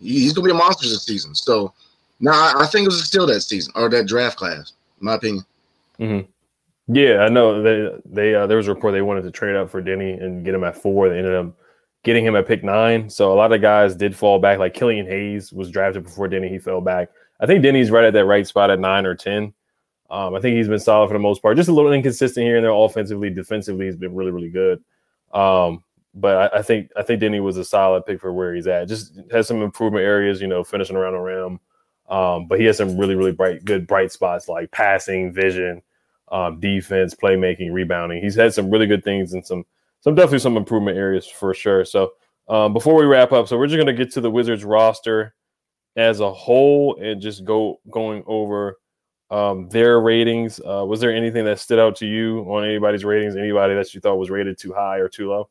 he's 0.00 0.32
gonna 0.32 0.46
be 0.46 0.52
a 0.52 0.54
monster 0.54 0.88
this 0.88 1.04
season. 1.04 1.34
So 1.34 1.72
now 2.20 2.52
I 2.56 2.66
think 2.66 2.84
it 2.84 2.88
was 2.88 3.00
a 3.00 3.04
steal 3.04 3.26
that 3.26 3.40
season 3.42 3.72
or 3.76 3.88
that 3.90 4.06
draft 4.06 4.36
class, 4.36 4.72
my 5.00 5.14
opinion. 5.14 5.44
Mm-hmm. 5.98 6.94
Yeah, 6.94 7.18
I 7.18 7.28
know 7.28 7.62
they 7.62 7.98
they 8.04 8.34
uh, 8.34 8.46
there 8.46 8.56
was 8.56 8.68
a 8.68 8.74
report 8.74 8.92
they 8.92 9.02
wanted 9.02 9.22
to 9.22 9.30
trade 9.30 9.56
up 9.56 9.70
for 9.70 9.82
Deni 9.82 10.22
and 10.22 10.44
get 10.44 10.54
him 10.54 10.64
at 10.64 10.80
four. 10.80 11.08
They 11.08 11.18
ended 11.18 11.34
up 11.34 11.52
getting 12.04 12.24
him 12.24 12.36
at 12.36 12.46
pick 12.46 12.62
nine. 12.62 13.10
So 13.10 13.32
a 13.32 13.34
lot 13.34 13.52
of 13.52 13.60
guys 13.60 13.96
did 13.96 14.16
fall 14.16 14.38
back. 14.38 14.60
Like 14.60 14.74
Killian 14.74 15.06
Hayes 15.06 15.52
was 15.52 15.70
drafted 15.70 16.04
before 16.04 16.28
Deni, 16.28 16.48
he 16.48 16.58
fell 16.58 16.80
back. 16.80 17.10
I 17.40 17.46
think 17.46 17.64
Deni's 17.64 17.90
right 17.90 18.04
at 18.04 18.12
that 18.14 18.24
right 18.24 18.46
spot 18.46 18.70
at 18.70 18.80
nine 18.80 19.06
or 19.06 19.14
ten. 19.14 19.52
Um, 20.08 20.34
I 20.34 20.40
think 20.40 20.56
he's 20.56 20.68
been 20.68 20.78
solid 20.78 21.08
for 21.08 21.14
the 21.14 21.18
most 21.18 21.42
part. 21.42 21.56
Just 21.56 21.68
a 21.68 21.72
little 21.72 21.92
inconsistent 21.92 22.46
here 22.46 22.56
and 22.56 22.64
there, 22.64 22.72
offensively, 22.72 23.30
defensively, 23.30 23.86
he's 23.86 23.96
been 23.96 24.14
really, 24.14 24.30
really 24.30 24.48
good. 24.48 24.82
Um, 25.32 25.82
but 26.14 26.54
I, 26.54 26.58
I, 26.58 26.62
think 26.62 26.90
I 26.96 27.02
think 27.02 27.20
Deni 27.20 27.42
was 27.42 27.56
a 27.56 27.64
solid 27.64 28.06
pick 28.06 28.20
for 28.20 28.32
where 28.32 28.54
he's 28.54 28.66
at. 28.66 28.88
Just 28.88 29.20
has 29.30 29.46
some 29.46 29.62
improvement 29.62 30.04
areas, 30.04 30.40
you 30.40 30.46
know, 30.46 30.64
finishing 30.64 30.96
around 30.96 31.14
the 31.14 31.18
rim. 31.18 31.60
Um, 32.08 32.46
but 32.46 32.60
he 32.60 32.66
has 32.66 32.76
some 32.76 32.96
really, 32.96 33.16
really 33.16 33.32
bright, 33.32 33.64
good 33.64 33.86
bright 33.86 34.12
spots 34.12 34.48
like 34.48 34.70
passing, 34.70 35.32
vision, 35.32 35.82
um, 36.30 36.60
defense, 36.60 37.14
playmaking, 37.14 37.72
rebounding. 37.72 38.22
He's 38.22 38.36
had 38.36 38.54
some 38.54 38.70
really 38.70 38.86
good 38.86 39.04
things 39.04 39.32
and 39.32 39.44
some 39.44 39.64
some 40.00 40.14
definitely 40.14 40.38
some 40.38 40.56
improvement 40.56 40.96
areas 40.96 41.26
for 41.26 41.52
sure. 41.52 41.84
So 41.84 42.12
um, 42.48 42.72
before 42.72 42.94
we 42.94 43.04
wrap 43.04 43.32
up, 43.32 43.48
so 43.48 43.58
we're 43.58 43.66
just 43.66 43.78
gonna 43.78 43.92
get 43.92 44.12
to 44.12 44.20
the 44.20 44.30
Wizards 44.30 44.64
roster 44.64 45.34
as 45.96 46.20
a 46.20 46.30
whole 46.30 46.98
and 47.00 47.20
just 47.20 47.44
go 47.44 47.80
going 47.90 48.22
over 48.26 48.76
um, 49.30 49.68
their 49.68 50.00
ratings. 50.00 50.60
Uh, 50.60 50.84
was 50.86 51.00
there 51.00 51.12
anything 51.12 51.44
that 51.44 51.58
stood 51.58 51.78
out 51.78 51.96
to 51.96 52.06
you 52.06 52.40
on 52.42 52.64
anybody's 52.64 53.04
ratings? 53.04 53.36
Anybody 53.36 53.74
that 53.74 53.92
you 53.94 54.00
thought 54.00 54.16
was 54.16 54.30
rated 54.30 54.58
too 54.58 54.72
high 54.72 54.98
or 54.98 55.08
too 55.08 55.30
low? 55.30 55.48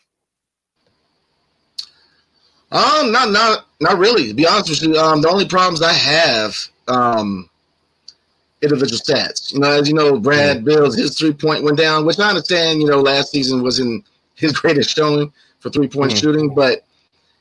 Um, 2.72 3.12
not 3.12 3.32
not 3.32 3.66
not 3.80 3.98
really. 3.98 4.30
To 4.30 4.34
be 4.34 4.48
honest 4.48 4.70
with 4.70 4.82
you, 4.84 4.98
um, 4.98 5.22
the 5.22 5.30
only 5.30 5.48
problems 5.48 5.82
I 5.82 5.94
have 5.94 6.56
um 6.88 7.50
individual 8.62 9.00
stats. 9.00 9.54
You 9.54 9.60
know, 9.60 9.72
as 9.72 9.88
you 9.88 9.94
know, 9.94 10.20
Brad 10.20 10.64
mm-hmm. 10.64 10.98
His 10.98 11.18
three 11.18 11.34
point 11.34 11.64
went 11.64 11.78
down, 11.78 12.06
which 12.06 12.20
I 12.20 12.30
understand. 12.30 12.82
You 12.82 12.88
know, 12.88 13.00
last 13.00 13.32
season 13.32 13.64
wasn't 13.64 14.06
his 14.36 14.52
greatest 14.60 14.96
showing 14.96 15.32
for 15.60 15.70
three 15.70 15.88
point 15.88 16.12
mm-hmm. 16.12 16.20
shooting, 16.20 16.54
but 16.54 16.86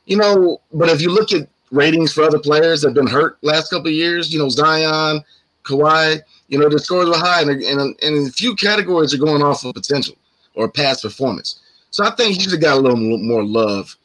you 0.07 0.17
know, 0.17 0.61
but 0.73 0.89
if 0.89 1.01
you 1.01 1.11
look 1.11 1.33
at 1.33 1.49
ratings 1.71 2.13
for 2.13 2.23
other 2.23 2.39
players 2.39 2.83
that 2.83 2.89
have 2.89 2.95
been 2.95 3.07
hurt 3.07 3.39
last 3.43 3.71
couple 3.71 3.89
of 3.89 3.95
years. 3.95 4.33
You 4.33 4.39
know, 4.39 4.49
Zion, 4.49 5.23
Kawhi. 5.65 6.21
You 6.49 6.59
know, 6.59 6.69
the 6.69 6.79
scores 6.79 7.09
were 7.09 7.17
high, 7.17 7.41
and, 7.41 7.51
and, 7.51 7.97
and 8.03 8.29
a 8.29 8.31
few 8.31 8.55
categories 8.55 9.15
are 9.15 9.19
going 9.19 9.43
off 9.43 9.65
of 9.65 9.75
potential 9.75 10.15
or 10.55 10.69
past 10.69 11.03
performance. 11.03 11.61
So 11.91 12.05
I 12.05 12.15
think 12.15 12.35
he 12.35 12.41
should 12.41 12.53
have 12.53 12.61
got 12.61 12.77
a 12.77 12.81
little 12.81 12.99
more 12.99 13.43
love 13.43 13.97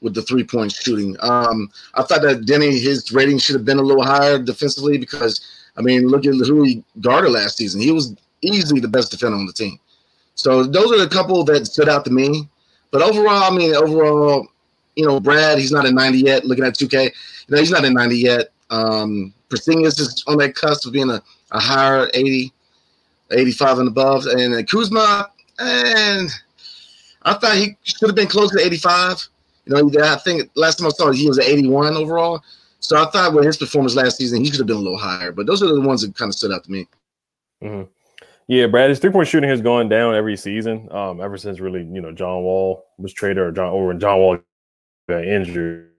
with 0.00 0.14
the 0.14 0.22
three 0.22 0.44
point 0.44 0.72
shooting. 0.72 1.16
Um, 1.20 1.70
I 1.94 2.02
thought 2.02 2.22
that 2.22 2.46
Deni 2.46 2.80
his 2.80 3.12
rating 3.12 3.38
should 3.38 3.56
have 3.56 3.64
been 3.64 3.78
a 3.78 3.82
little 3.82 4.04
higher 4.04 4.38
defensively 4.38 4.98
because 4.98 5.40
I 5.76 5.80
mean, 5.80 6.08
look 6.08 6.26
at 6.26 6.34
who 6.34 6.64
he 6.64 6.84
guarded 7.00 7.32
last 7.32 7.56
season. 7.56 7.80
He 7.80 7.92
was 7.92 8.14
easily 8.42 8.80
the 8.80 8.88
best 8.88 9.10
defender 9.10 9.36
on 9.36 9.46
the 9.46 9.52
team. 9.52 9.78
So 10.34 10.64
those 10.64 10.92
are 10.92 10.98
the 10.98 11.08
couple 11.08 11.44
that 11.44 11.66
stood 11.66 11.88
out 11.88 12.04
to 12.04 12.10
me. 12.10 12.48
But 12.90 13.02
overall, 13.02 13.44
I 13.44 13.50
mean, 13.56 13.74
overall, 13.74 14.46
you 14.96 15.06
know, 15.06 15.20
Brad, 15.20 15.58
he's 15.58 15.72
not 15.72 15.86
at 15.86 15.94
90 15.94 16.18
yet. 16.18 16.44
Looking 16.44 16.64
at 16.64 16.74
2K, 16.74 17.04
you 17.04 17.10
know, 17.48 17.58
he's 17.58 17.70
not 17.70 17.84
at 17.84 17.92
90 17.92 18.16
yet. 18.16 18.48
Um, 18.70 19.32
Porzingis 19.48 20.00
is 20.00 20.24
on 20.26 20.38
that 20.38 20.54
cusp 20.54 20.86
of 20.86 20.92
being 20.92 21.10
a, 21.10 21.22
a 21.50 21.60
higher 21.60 22.10
80, 22.14 22.52
85 23.30 23.78
and 23.78 23.88
above. 23.88 24.26
And 24.26 24.54
uh, 24.54 24.62
Kuzma, 24.62 25.28
and 25.58 26.30
I 27.22 27.34
thought 27.34 27.56
he 27.56 27.76
should 27.82 28.08
have 28.08 28.16
been 28.16 28.28
closer 28.28 28.58
to 28.58 28.64
85. 28.64 29.28
You 29.66 29.74
know, 29.74 30.04
I 30.04 30.16
think 30.16 30.50
last 30.56 30.78
time 30.78 30.88
I 30.88 30.90
saw 30.90 31.10
he 31.12 31.28
was 31.28 31.38
at 31.38 31.44
81 31.44 31.94
overall. 31.94 32.42
So 32.80 33.00
I 33.00 33.08
thought 33.10 33.32
with 33.32 33.44
his 33.44 33.56
performance 33.56 33.94
last 33.94 34.16
season, 34.16 34.40
he 34.40 34.50
should 34.50 34.58
have 34.58 34.66
been 34.66 34.76
a 34.76 34.80
little 34.80 34.98
higher. 34.98 35.30
But 35.30 35.46
those 35.46 35.62
are 35.62 35.72
the 35.72 35.80
ones 35.80 36.02
that 36.02 36.16
kind 36.16 36.28
of 36.28 36.34
stood 36.34 36.52
out 36.52 36.64
to 36.64 36.70
me. 36.70 36.88
Mm-hmm. 37.62 37.88
Yeah, 38.48 38.66
Brad, 38.66 38.90
his 38.90 38.98
three 38.98 39.10
point 39.10 39.28
shooting 39.28 39.48
has 39.48 39.60
gone 39.60 39.88
down 39.88 40.16
every 40.16 40.36
season. 40.36 40.88
Um, 40.90 41.20
ever 41.20 41.36
since 41.36 41.60
really, 41.60 41.84
you 41.84 42.00
know, 42.00 42.10
John 42.10 42.42
Wall 42.42 42.84
was 42.98 43.12
traded 43.12 43.38
or 43.38 43.52
John 43.52 43.70
over 43.70 43.92
and 43.92 44.00
John 44.00 44.18
Wall 44.18 44.38
got 45.08 45.24
injured. 45.24 45.90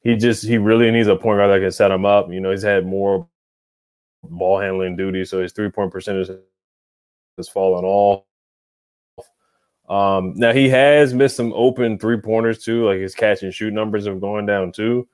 He 0.00 0.16
just 0.16 0.44
he 0.44 0.58
really 0.58 0.90
needs 0.90 1.08
a 1.08 1.16
point 1.16 1.38
guard 1.38 1.50
that 1.50 1.64
can 1.64 1.72
set 1.72 1.90
him 1.90 2.04
up. 2.04 2.30
You 2.30 2.40
know, 2.40 2.50
he's 2.50 2.62
had 2.62 2.86
more 2.86 3.28
ball 4.22 4.60
handling 4.60 4.96
duty, 4.96 5.24
so 5.24 5.42
his 5.42 5.52
three 5.52 5.70
point 5.70 5.90
percentage 5.90 6.30
has 7.36 7.48
fallen 7.48 7.84
off. 7.84 8.24
Um, 9.88 10.34
now 10.36 10.52
he 10.52 10.68
has 10.68 11.14
missed 11.14 11.36
some 11.36 11.52
open 11.54 11.98
three 11.98 12.18
pointers 12.18 12.62
too, 12.62 12.86
like 12.86 12.98
his 12.98 13.14
catch 13.14 13.42
and 13.42 13.54
shoot 13.54 13.72
numbers 13.72 14.06
have 14.06 14.20
gone 14.20 14.46
down 14.46 14.72
too. 14.72 15.06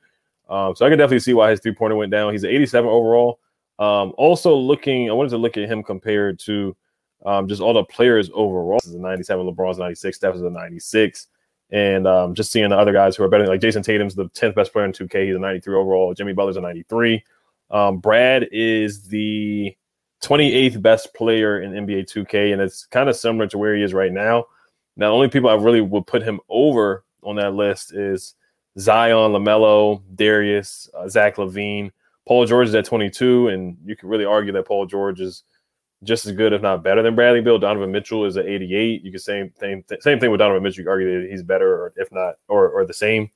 Um, 0.49 0.75
so 0.75 0.85
I 0.85 0.89
can 0.89 0.99
definitely 0.99 1.21
see 1.21 1.35
why 1.35 1.51
his 1.51 1.61
three 1.61 1.75
pointer 1.75 1.97
went 1.97 2.11
down. 2.11 2.33
He's 2.33 2.45
87 2.45 2.89
overall. 2.89 3.39
Um, 3.79 4.13
also 4.17 4.55
looking, 4.55 5.11
I 5.11 5.13
wanted 5.13 5.31
to 5.31 5.39
look 5.39 5.57
at 5.57 5.69
him 5.69 5.83
compared 5.83 6.39
to 6.41 6.77
um, 7.25 7.49
just 7.49 7.61
all 7.61 7.75
the 7.75 7.85
players 7.85 8.31
overall. 8.35 8.79
This 8.79 8.89
is 8.89 8.95
a 8.95 8.99
97, 8.99 9.47
LeBron's 9.47 9.79
96, 9.79 10.17
Steph 10.17 10.35
is 10.35 10.43
a 10.43 10.51
96 10.51 11.29
and 11.73 12.07
um, 12.07 12.35
just 12.35 12.53
seeing 12.53 12.69
the 12.69 12.77
other 12.77 12.93
guys 12.93 13.17
who 13.17 13.25
are 13.25 13.29
better, 13.29 13.47
like 13.47 13.61
Jayson 13.61 13.83
Tatum's 13.83 14.15
the 14.15 14.27
10th 14.27 14.55
best 14.55 14.73
player 14.73 14.85
in 14.85 14.93
2K. 14.93 15.27
He's 15.27 15.35
a 15.35 15.39
93 15.39 15.75
overall. 15.75 16.13
Jimmy 16.13 16.35
Butler's 16.35 16.59
a 16.59 16.61
93. 16.61 17.25
Um, 17.71 17.99
Brad 17.99 18.47
is 18.53 19.09
the 19.09 19.75
28th 20.23 20.83
best 20.83 21.15
player 21.15 21.63
in 21.63 21.73
NBA 21.73 22.13
2K, 22.13 22.53
and 22.53 22.61
it's 22.61 22.85
kind 22.87 23.09
of 23.09 23.17
similar 23.17 23.47
to 23.49 23.59
where 23.59 23.75
he 23.75 23.83
is 23.83 23.95
right 23.95 24.13
now. 24.13 24.45
Now, 24.97 25.09
the 25.09 25.15
only 25.15 25.29
people 25.29 25.49
I 25.49 25.55
really 25.55 25.81
would 25.81 26.07
put 26.07 26.23
him 26.23 26.41
over 26.51 27.05
on 27.23 27.37
that 27.37 27.55
list 27.55 27.95
is 27.95 28.35
Zion, 28.79 29.33
LaMelo, 29.33 30.03
Darius, 30.15 30.91
uh, 30.95 31.09
Zach 31.09 31.37
LaVine. 31.37 31.91
Paul 32.29 32.45
George 32.45 32.69
is 32.69 32.75
at 32.75 32.85
22, 32.85 33.49
and 33.49 33.79
you 33.85 33.97
could 33.97 34.09
really 34.09 34.27
argue 34.27 34.53
that 34.53 34.67
Paul 34.67 34.85
George 34.85 35.21
is 35.21 35.43
just 36.05 36.27
as 36.27 36.33
good, 36.33 36.53
if 36.53 36.63
not 36.63 36.83
better, 36.83 37.03
than 37.03 37.15
Bradley 37.15 37.41
Beal. 37.41 37.59
Donovan 37.59 37.93
Mitchell 37.93 38.25
is 38.25 38.37
at 38.37 38.47
88. 38.47 39.05
You 39.05 39.13
could 39.13 39.21
same 39.21 39.53
th- 39.61 39.85
same 40.01 40.19
thing 40.19 40.31
with 40.31 40.39
Donovan 40.39 40.63
Mitchell. 40.63 40.85
You 40.85 40.91
argue 40.91 41.23
that 41.23 41.31
he's 41.31 41.43
better, 41.43 41.73
or 41.75 41.93
if 41.97 42.11
not, 42.13 42.35
or 42.49 42.69
or 42.69 42.85
the 42.85 42.95
same. 42.95 43.31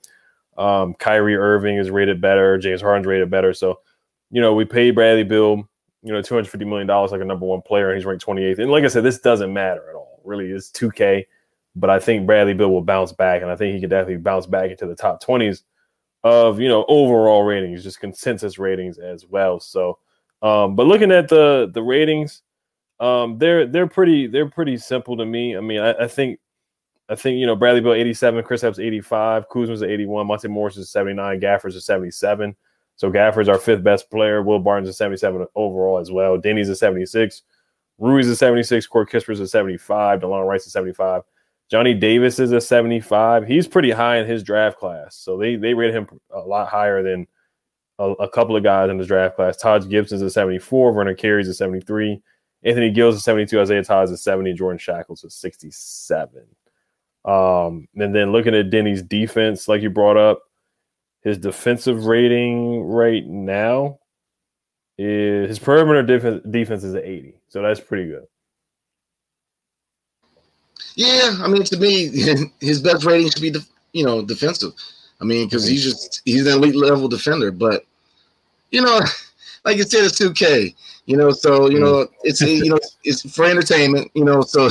Um, 0.59 0.95
Kyrie 0.95 1.37
Irving 1.37 1.77
is 1.77 1.91
rated 1.91 2.21
better. 2.21 2.59
James 2.59 2.81
Harden's 2.81 3.07
rated 3.07 3.31
better. 3.31 3.53
So, 3.53 3.81
you 4.31 4.41
know, 4.41 4.55
we 4.55 4.65
paid 4.65 4.93
Bradley 4.93 5.23
Beal, 5.23 5.69
you 6.03 6.13
know, 6.13 6.23
250 6.23 6.65
million 6.65 6.87
dollars 6.87 7.13
like 7.13 7.21
a 7.21 7.25
number 7.25 7.47
one 7.47 7.63
player, 7.63 7.91
and 7.91 7.97
he's 7.99 8.07
ranked 8.07 8.25
28th. 8.25 8.59
And 8.59 8.71
like 8.71 8.85
I 8.85 8.89
said, 8.89 9.05
this 9.05 9.19
doesn't 9.19 9.53
matter 9.53 9.89
at 9.89 9.95
all. 9.95 10.21
Really, 10.25 10.47
it's 10.47 10.71
2K. 10.71 11.27
But 11.79 11.91
I 11.91 11.99
think 11.99 12.27
Bradley 12.27 12.55
Beal 12.55 12.71
will 12.71 12.83
bounce 12.83 13.13
back, 13.13 13.43
and 13.43 13.51
I 13.51 13.57
think 13.57 13.75
he 13.75 13.81
could 13.81 13.91
definitely 13.91 14.17
bounce 14.17 14.47
back 14.47 14.71
into 14.71 14.87
the 14.87 14.97
top 14.97 15.23
20s 15.23 15.63
of 16.25 16.59
you 16.59 16.69
know 16.69 16.85
overall 16.89 17.43
ratings, 17.43 17.85
just 17.85 18.01
consensus 18.01 18.59
ratings 18.59 18.99
as 18.99 19.27
well. 19.27 19.61
So, 19.61 19.99
um, 20.43 20.75
but 20.75 20.87
looking 20.87 21.13
at 21.13 21.29
the 21.29 21.71
the 21.73 21.83
ratings 21.83 22.43
um, 23.01 23.39
they're 23.39 23.67
they're 23.67 23.87
pretty 23.87 24.27
they're 24.27 24.49
pretty 24.49 24.77
simple 24.77 25.17
to 25.17 25.27
me. 25.27 25.57
I 25.57 25.61
mean, 25.61 25.81
I, 25.81 25.93
I 25.93 26.09
think 26.09 26.39
I 27.09 27.15
think 27.15 27.39
you 27.39 27.47
know 27.47 27.57
Bradley 27.57 27.81
Beal 27.81 27.93
87, 27.93 28.45
Kristaps 28.45 28.85
85, 28.85 29.49
Kuzma's 29.49 29.83
81, 29.83 30.27
Monte 30.27 30.49
Morris 30.49 30.77
is 30.77 30.91
79, 30.91 31.41
Gaffers 31.41 31.77
is 31.77 31.85
77. 31.85 32.57
So 32.97 33.11
Gafford's 33.11 33.49
our 33.49 33.59
fifth 33.59 33.85
best 33.85 34.11
player. 34.11 34.43
Will 34.43 34.59
Barton 34.59 34.89
is 34.89 34.97
77 34.97 35.47
overall 35.55 35.99
as 35.99 36.11
well. 36.11 36.39
Deni's 36.39 36.71
a 36.71 36.77
76. 36.77 37.43
Rui's 37.99 38.29
a 38.29 38.37
76. 38.37 38.87
Corey 38.87 39.07
Kispert's 39.07 39.41
a 39.41 39.47
75. 39.47 40.21
Delon 40.21 40.49
Wright 40.49 40.61
is 40.61 40.73
75. 40.73 41.23
Johnny 41.71 41.95
Davis 41.95 42.39
is 42.39 42.53
a 42.53 42.61
75. 42.61 43.47
He's 43.47 43.69
pretty 43.69 43.91
high 43.91 44.19
in 44.19 44.27
his 44.27 44.43
draft 44.43 44.79
class. 44.79 45.17
So 45.17 45.37
they 45.37 45.57
they 45.57 45.75
rate 45.75 45.95
him 45.95 46.09
a 46.31 46.41
lot 46.41 46.69
higher 46.69 47.03
than 47.03 47.27
a, 47.99 48.05
a 48.13 48.29
couple 48.29 48.57
of 48.57 48.63
guys 48.63 48.91
in 48.91 48.99
his 48.99 49.09
draft 49.09 49.37
class. 49.37 49.57
Taj 49.57 49.87
Gibson's 49.89 50.23
a 50.23 50.31
74. 50.31 50.93
Vernon 50.93 51.17
Carey's 51.17 51.49
a 51.49 51.55
73. 51.55 52.23
Anthony 52.67 52.91
Gill's 52.91 53.17
a 53.17 53.21
72. 53.21 53.61
Isaiah 53.61 53.85
Todd's 53.85 54.11
a 54.11 54.17
70. 54.17 54.53
Jordan 54.55 54.79
Schakel 54.79 55.23
a 55.23 55.31
67. 55.31 56.43
Um, 57.25 57.89
and 57.97 58.15
then 58.15 58.33
looking 58.33 58.55
at 58.55 58.71
Deni's 58.71 59.03
defense, 59.03 59.69
like 59.69 59.83
you 59.83 59.91
brought 59.91 60.17
up, 60.17 60.43
his 61.23 61.39
defensive 61.39 62.07
rating 62.07 62.83
right 62.83 63.25
now 63.25 63.99
is 64.99 65.49
his 65.49 65.59
perimeter 65.59 66.03
defense, 66.03 66.43
defense 66.51 66.85
is 66.85 66.95
an 66.95 67.03
80. 67.05 67.35
So 67.49 67.63
that's 67.63 67.81
pretty 67.81 68.09
good. 68.09 68.27
Yeah, 70.97 71.37
I 71.41 71.49
mean, 71.49 71.63
to 71.65 71.77
me, 71.77 72.09
his 72.61 72.81
best 72.81 73.05
rating 73.05 73.31
should 73.31 73.43
be, 73.43 73.55
you 73.93 74.05
know, 74.05 74.23
defensive. 74.23 74.73
I 75.21 75.25
mean, 75.25 75.47
because 75.47 75.67
he's 75.67 75.85
just 75.85 76.23
he's 76.25 76.47
an 76.47 76.55
elite 76.55 76.75
level 76.75 77.09
defender. 77.09 77.51
But 77.51 77.85
you 78.71 78.83
know, 78.83 79.01
like 79.65 79.77
you 79.77 79.85
said, 79.85 80.05
it's 80.05 80.19
2K. 80.19 80.75
You 81.07 81.17
know, 81.17 81.31
so 81.31 81.71
you 81.71 81.81
know, 81.81 82.07
it's 82.23 82.41
you 82.41 82.69
know, 82.69 82.79
it's 83.05 83.29
for 83.35 83.45
entertainment. 83.45 84.11
You 84.15 84.25
know, 84.25 84.43
so 84.43 84.71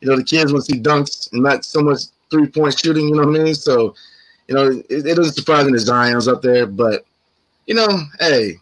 you 0.00 0.08
know 0.08 0.16
the 0.16 0.24
kids 0.24 0.52
want 0.52 0.64
to 0.64 0.72
see 0.72 0.80
dunks 0.80 1.32
and 1.32 1.42
not 1.42 1.64
so 1.64 1.80
much 1.82 2.02
three 2.30 2.46
point 2.46 2.78
shooting. 2.78 3.08
You 3.08 3.14
know 3.16 3.26
what 3.26 3.40
I 3.40 3.44
mean? 3.44 3.54
So 3.54 3.94
you 4.48 4.54
know, 4.54 4.68
it, 4.68 5.06
it 5.06 5.18
isn't 5.18 5.34
surprising 5.34 5.72
that 5.72 5.80
Zion's 5.80 6.28
up 6.28 6.42
there, 6.42 6.66
but 6.66 7.04
you 7.66 7.74
know, 7.74 7.88
hey, 8.18 8.56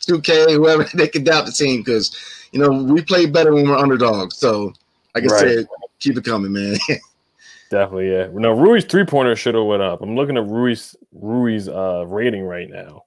2K, 0.00 0.52
whoever 0.52 0.84
they 0.94 1.08
can 1.08 1.24
doubt 1.24 1.46
the 1.46 1.52
team 1.52 1.80
because 1.82 2.16
you 2.52 2.60
know 2.60 2.70
we 2.70 3.02
play 3.02 3.26
better 3.26 3.54
when 3.54 3.68
we're 3.68 3.76
underdogs. 3.76 4.36
So, 4.36 4.72
like 5.14 5.24
I 5.24 5.26
right. 5.26 5.40
said, 5.40 5.66
keep 5.98 6.16
it 6.16 6.24
coming, 6.24 6.52
man. 6.52 6.76
Definitely, 7.70 8.12
yeah. 8.12 8.28
No, 8.32 8.52
Rui's 8.52 8.86
three 8.86 9.04
pointer 9.04 9.36
should 9.36 9.54
have 9.54 9.64
went 9.64 9.82
up. 9.82 10.00
I'm 10.00 10.16
looking 10.16 10.38
at 10.38 10.46
Rui's 10.46 10.96
Rui's 11.12 11.68
uh, 11.68 12.04
rating 12.06 12.42
right 12.42 12.70
now, 12.70 13.04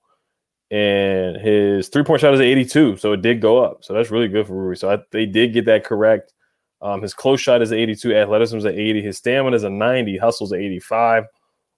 and 0.71 1.37
his 1.37 1.89
three 1.89 2.03
point 2.03 2.21
shot 2.21 2.33
is 2.33 2.39
82, 2.39 2.97
so 2.97 3.13
it 3.13 3.21
did 3.21 3.41
go 3.41 3.63
up. 3.63 3.83
So 3.83 3.93
that's 3.93 4.09
really 4.09 4.27
good 4.27 4.47
for 4.47 4.53
Rui. 4.53 4.75
So 4.75 4.91
I, 4.91 4.97
they 5.11 5.25
did 5.25 5.53
get 5.53 5.65
that 5.65 5.83
correct. 5.83 6.33
Um, 6.81 7.01
his 7.01 7.13
close 7.13 7.39
shot 7.39 7.61
is 7.61 7.71
82, 7.71 8.15
athleticism 8.15 8.57
is 8.57 8.65
an 8.65 8.73
80, 8.73 9.01
his 9.03 9.17
stamina 9.17 9.55
is 9.55 9.63
a 9.63 9.69
90, 9.69 10.17
hustle's 10.17 10.51
85, 10.51 11.25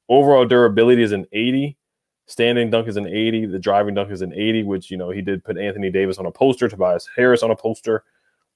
overall 0.07 0.45
durability 0.45 1.03
is 1.03 1.11
an 1.11 1.25
80, 1.33 1.75
standing 2.27 2.69
dunk 2.69 2.87
is 2.87 2.95
an 2.95 3.07
80, 3.07 3.47
the 3.47 3.59
driving 3.59 3.95
dunk 3.95 4.11
is 4.11 4.21
an 4.21 4.31
80, 4.31 4.63
which 4.63 4.89
you 4.89 4.95
know 4.95 5.09
he 5.09 5.21
did 5.21 5.43
put 5.43 5.57
Anthony 5.57 5.91
Davis 5.91 6.19
on 6.19 6.25
a 6.25 6.31
poster, 6.31 6.69
Tobias 6.69 7.09
Harris 7.17 7.43
on 7.43 7.51
a 7.51 7.55
poster, 7.55 8.05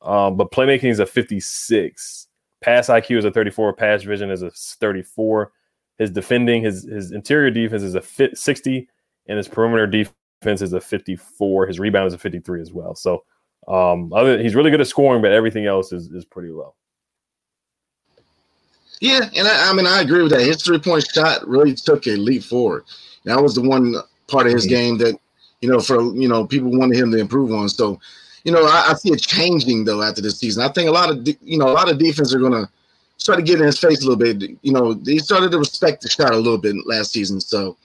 um, 0.02 0.38
but 0.38 0.52
playmaking 0.52 0.90
is 0.90 1.00
a 1.00 1.06
56 1.06 2.28
Pass 2.62 2.88
IQ 2.88 3.20
is 3.20 3.26
a 3.26 3.32
34. 3.32 3.74
Pass 3.74 4.04
vision 4.04 4.32
is 4.32 4.42
a 4.42 4.50
34. 4.52 5.52
His 6.00 6.12
defending, 6.12 6.64
his 6.64 6.84
his 6.84 7.12
interior 7.12 7.52
defense 7.52 7.84
is 7.84 7.96
a 7.96 8.02
fit 8.02 8.38
60, 8.38 8.88
and 9.28 9.38
his 9.38 9.48
perimeter 9.48 9.88
defense 9.88 10.16
is 10.46 10.74
a 10.74 10.82
54. 10.82 11.68
His 11.68 11.80
rebound 11.80 12.08
is 12.08 12.14
a 12.14 12.18
53 12.18 12.62
as 12.62 12.72
well. 12.72 12.96
So, 12.96 13.24
um, 13.68 14.12
other 14.14 14.42
he's 14.42 14.56
really 14.56 14.72
good 14.72 14.82
at 14.82 14.88
scoring, 14.88 15.22
but 15.22 15.32
everything 15.32 15.66
else 15.66 15.92
is 15.92 16.08
is 16.12 16.26
pretty 16.26 16.50
low. 16.50 16.74
Yeah, 19.00 19.30
and 19.36 19.48
I, 19.48 19.70
I 19.70 19.74
mean 19.74 19.86
I 19.86 20.02
agree 20.02 20.24
with 20.24 20.32
that. 20.32 20.42
His 20.42 20.62
three 20.62 20.80
point 20.80 21.06
shot 21.08 21.48
really 21.48 21.74
took 21.74 22.08
a 22.08 22.12
leap 22.12 22.44
forward. 22.44 22.86
That 23.26 23.42
was 23.42 23.56
the 23.56 23.62
one 23.62 23.96
part 24.28 24.48
of 24.48 24.54
his 24.54 24.66
mm-hmm. 24.66 24.76
game 24.76 24.98
that 25.00 25.20
you 25.62 25.70
know 25.70 25.80
for 25.80 26.02
you 26.16 26.28
know 26.28 26.46
people 26.48 26.72
wanted 26.78 26.98
him 26.98 27.12
to 27.12 27.18
improve 27.18 27.52
on. 27.52 27.70
So 27.70 28.00
you 28.44 28.54
know, 28.54 28.64
I, 28.64 28.92
I, 28.92 28.94
see 28.94 29.12
it 29.12 29.22
changing 29.22 29.84
though 29.84 30.02
after 30.02 30.22
this 30.22 30.40
season. 30.40 30.64
I 30.64 30.70
think 30.70 30.88
a 30.88 30.92
lot 30.92 31.10
of 31.10 31.26
de- 31.26 31.38
you 31.42 31.58
know 31.58 31.68
a 31.68 31.74
lot 31.74 31.92
of 31.92 32.00
defense 32.00 32.34
are 32.34 32.40
gonna 32.40 32.70
start 33.18 33.40
to 33.40 33.44
get 33.44 33.60
in 33.60 33.66
his 33.66 33.78
face 33.78 34.02
a 34.04 34.08
little 34.08 34.16
bit. 34.16 34.58
You 34.62 34.72
know, 34.72 34.94
they 34.94 35.18
started 35.18 35.52
to 35.52 35.60
respect 35.60 36.02
the 36.02 36.10
shot 36.10 36.32
a 36.32 36.38
little 36.38 36.58
bit 36.58 36.76
last 36.86 37.12
season. 37.12 37.42
So, 37.42 37.78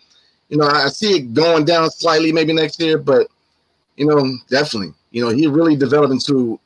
you 0.53 0.59
know, 0.59 0.67
I 0.67 0.89
see 0.89 1.17
it 1.17 1.33
going 1.33 1.65
down 1.65 1.91
slightly 1.91 2.31
maybe 2.31 2.53
next 2.53 2.79
year, 2.79 2.99
but 2.99 3.27
you 3.97 4.05
know, 4.05 4.37
definitely, 4.51 4.93
you 5.11 5.25
know, 5.25 5.31
he 5.31 5.47
really 5.47 5.77
developed 5.77 6.13
into 6.13 6.61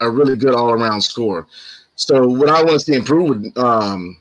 a 0.00 0.08
really 0.08 0.36
good 0.36 0.54
all 0.54 0.70
around 0.70 1.02
scorer. 1.02 1.46
So, 1.96 2.26
what 2.26 2.48
I 2.48 2.62
want 2.62 2.70
to 2.70 2.80
see 2.80 2.94
improve 2.94 3.54
um, 3.58 4.16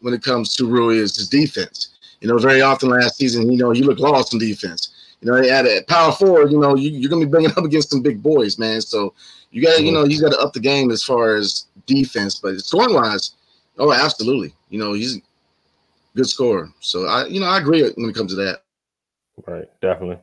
when 0.00 0.14
it 0.14 0.22
comes 0.22 0.56
to 0.56 0.66
Rui 0.66 0.96
is 0.96 1.14
his 1.14 1.28
defense. 1.28 1.90
You 2.22 2.28
know, 2.28 2.38
very 2.38 2.62
often 2.62 2.88
last 2.88 3.16
season, 3.16 3.52
you 3.52 3.58
know, 3.58 3.70
he 3.70 3.82
looked 3.82 4.00
lost 4.00 4.32
in 4.32 4.38
defense. 4.38 4.94
You 5.20 5.30
know, 5.30 5.36
at 5.36 5.66
a 5.66 5.84
power 5.86 6.12
forward, 6.12 6.50
you 6.50 6.58
know, 6.58 6.74
you, 6.74 7.06
are 7.06 7.10
gonna 7.10 7.26
be 7.26 7.30
bringing 7.30 7.50
up 7.50 7.64
against 7.64 7.90
some 7.90 8.00
big 8.00 8.22
boys, 8.22 8.58
man. 8.58 8.80
So 8.80 9.12
you 9.50 9.60
got, 9.60 9.76
to 9.76 9.82
you 9.82 9.92
know, 9.92 10.06
he's 10.06 10.22
got 10.22 10.32
to 10.32 10.38
up 10.38 10.54
the 10.54 10.60
game 10.60 10.90
as 10.90 11.04
far 11.04 11.34
as 11.34 11.66
defense, 11.84 12.36
but 12.36 12.58
scoring 12.60 12.94
wise, 12.94 13.32
oh, 13.76 13.92
absolutely. 13.92 14.54
You 14.70 14.78
know, 14.78 14.94
he's 14.94 15.20
good 16.16 16.28
scorer. 16.28 16.70
So 16.80 17.06
I, 17.06 17.26
you 17.26 17.40
know, 17.40 17.46
I 17.46 17.58
agree 17.58 17.82
when 17.82 18.10
it 18.10 18.14
comes 18.14 18.32
to 18.32 18.36
that. 18.36 18.62
Right, 19.46 19.68
definitely. 19.80 20.18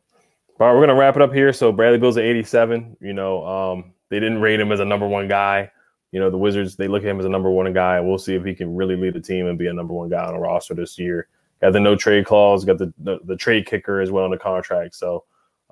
All 0.60 0.68
right, 0.68 0.74
we're 0.74 0.82
gonna 0.86 0.98
wrap 0.98 1.16
it 1.16 1.22
up 1.22 1.34
here. 1.34 1.52
So 1.54 1.72
Bradley 1.72 1.98
Beal's 1.98 2.18
at 2.18 2.24
87. 2.24 2.98
You 3.02 3.14
know, 3.14 3.46
um, 3.46 3.94
they 4.10 4.20
didn't 4.20 4.42
rate 4.42 4.60
him 4.60 4.72
as 4.72 4.80
a 4.80 4.86
number 4.86 5.08
one 5.08 5.28
guy. 5.28 5.72
You 6.12 6.20
know, 6.20 6.30
the 6.30 6.38
Wizards 6.38 6.76
they 6.76 6.88
look 6.88 7.04
at 7.04 7.10
him 7.10 7.20
as 7.20 7.26
a 7.26 7.30
number 7.30 7.50
one 7.50 7.72
guy, 7.74 8.00
we'll 8.00 8.18
see 8.18 8.36
if 8.36 8.44
he 8.44 8.54
can 8.54 8.76
really 8.76 8.96
lead 8.96 9.14
the 9.14 9.22
team 9.22 9.48
and 9.48 9.58
be 9.58 9.68
a 9.68 9.74
number 9.74 9.94
one 9.94 10.10
guy 10.10 10.26
on 10.26 10.36
a 10.36 10.40
roster 10.40 10.74
this 10.74 11.00
year. 11.00 11.28
Got 11.62 11.74
the 11.74 11.80
no 11.80 11.96
trade 11.96 12.26
clause, 12.26 12.66
got 12.66 12.80
the, 12.80 12.94
the, 12.98 13.20
the 13.24 13.36
trade 13.36 13.66
kicker 13.66 14.02
as 14.02 14.12
well 14.12 14.26
in 14.26 14.32
the 14.32 14.38
contract. 14.38 14.96
So 14.96 15.24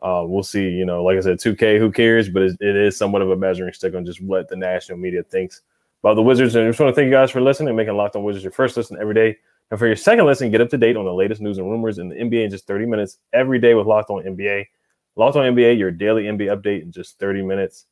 uh, 0.01 0.23
we'll 0.25 0.43
see. 0.43 0.69
You 0.69 0.85
know, 0.85 1.03
like 1.03 1.17
I 1.17 1.21
said, 1.21 1.39
2K, 1.39 1.77
who 1.77 1.91
cares? 1.91 2.29
But 2.29 2.43
it, 2.43 2.57
it 2.61 2.75
is 2.75 2.95
somewhat 2.95 3.21
of 3.21 3.31
a 3.31 3.35
measuring 3.35 3.73
stick 3.73 3.95
on 3.95 4.05
just 4.05 4.21
what 4.21 4.47
the 4.47 4.55
national 4.55 4.97
media 4.97 5.23
thinks 5.23 5.61
about 6.03 6.15
the 6.15 6.21
Wizards. 6.21 6.55
And 6.55 6.65
I 6.65 6.69
just 6.69 6.79
want 6.79 6.91
to 6.91 6.95
thank 6.95 7.07
you 7.07 7.11
guys 7.11 7.31
for 7.31 7.41
listening 7.41 7.69
and 7.69 7.77
making 7.77 7.97
Locked 7.97 8.15
On 8.15 8.23
Wizards 8.23 8.43
your 8.43 8.51
first 8.51 8.77
listen 8.77 8.97
every 9.01 9.13
day. 9.13 9.37
And 9.71 9.79
for 9.79 9.87
your 9.87 9.95
second 9.95 10.25
listen, 10.25 10.51
get 10.51 10.61
up 10.61 10.69
to 10.69 10.77
date 10.77 10.97
on 10.97 11.05
the 11.05 11.13
latest 11.13 11.41
news 11.41 11.57
and 11.57 11.69
rumors 11.69 11.99
in 11.99 12.09
the 12.09 12.15
NBA 12.15 12.45
in 12.45 12.49
just 12.49 12.65
30 12.65 12.85
minutes 12.85 13.17
every 13.33 13.59
day 13.59 13.75
with 13.75 13.85
Locked 13.87 14.09
On 14.09 14.23
NBA. 14.23 14.65
Locked 15.15 15.35
On 15.35 15.55
NBA, 15.55 15.77
your 15.77 15.91
daily 15.91 16.23
NBA 16.23 16.55
update 16.55 16.81
in 16.81 16.91
just 16.91 17.19
30 17.19 17.43
minutes. 17.43 17.85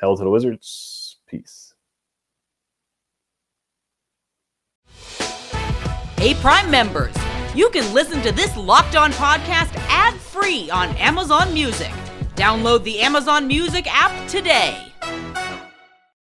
Hell 0.00 0.16
to 0.16 0.24
the 0.24 0.30
Wizards. 0.30 1.16
Peace. 1.26 1.74
Hey, 6.16 6.34
Prime 6.34 6.70
members 6.70 7.14
you 7.58 7.70
can 7.70 7.92
listen 7.92 8.22
to 8.22 8.30
this 8.30 8.56
Locked 8.56 8.94
On 8.94 9.10
podcast 9.12 9.74
ad 9.88 10.14
free 10.14 10.70
on 10.70 10.90
Amazon 10.96 11.52
Music. 11.52 11.90
Download 12.36 12.84
the 12.84 13.00
Amazon 13.00 13.48
Music 13.48 13.86
app 13.88 14.28
today. 14.28 14.92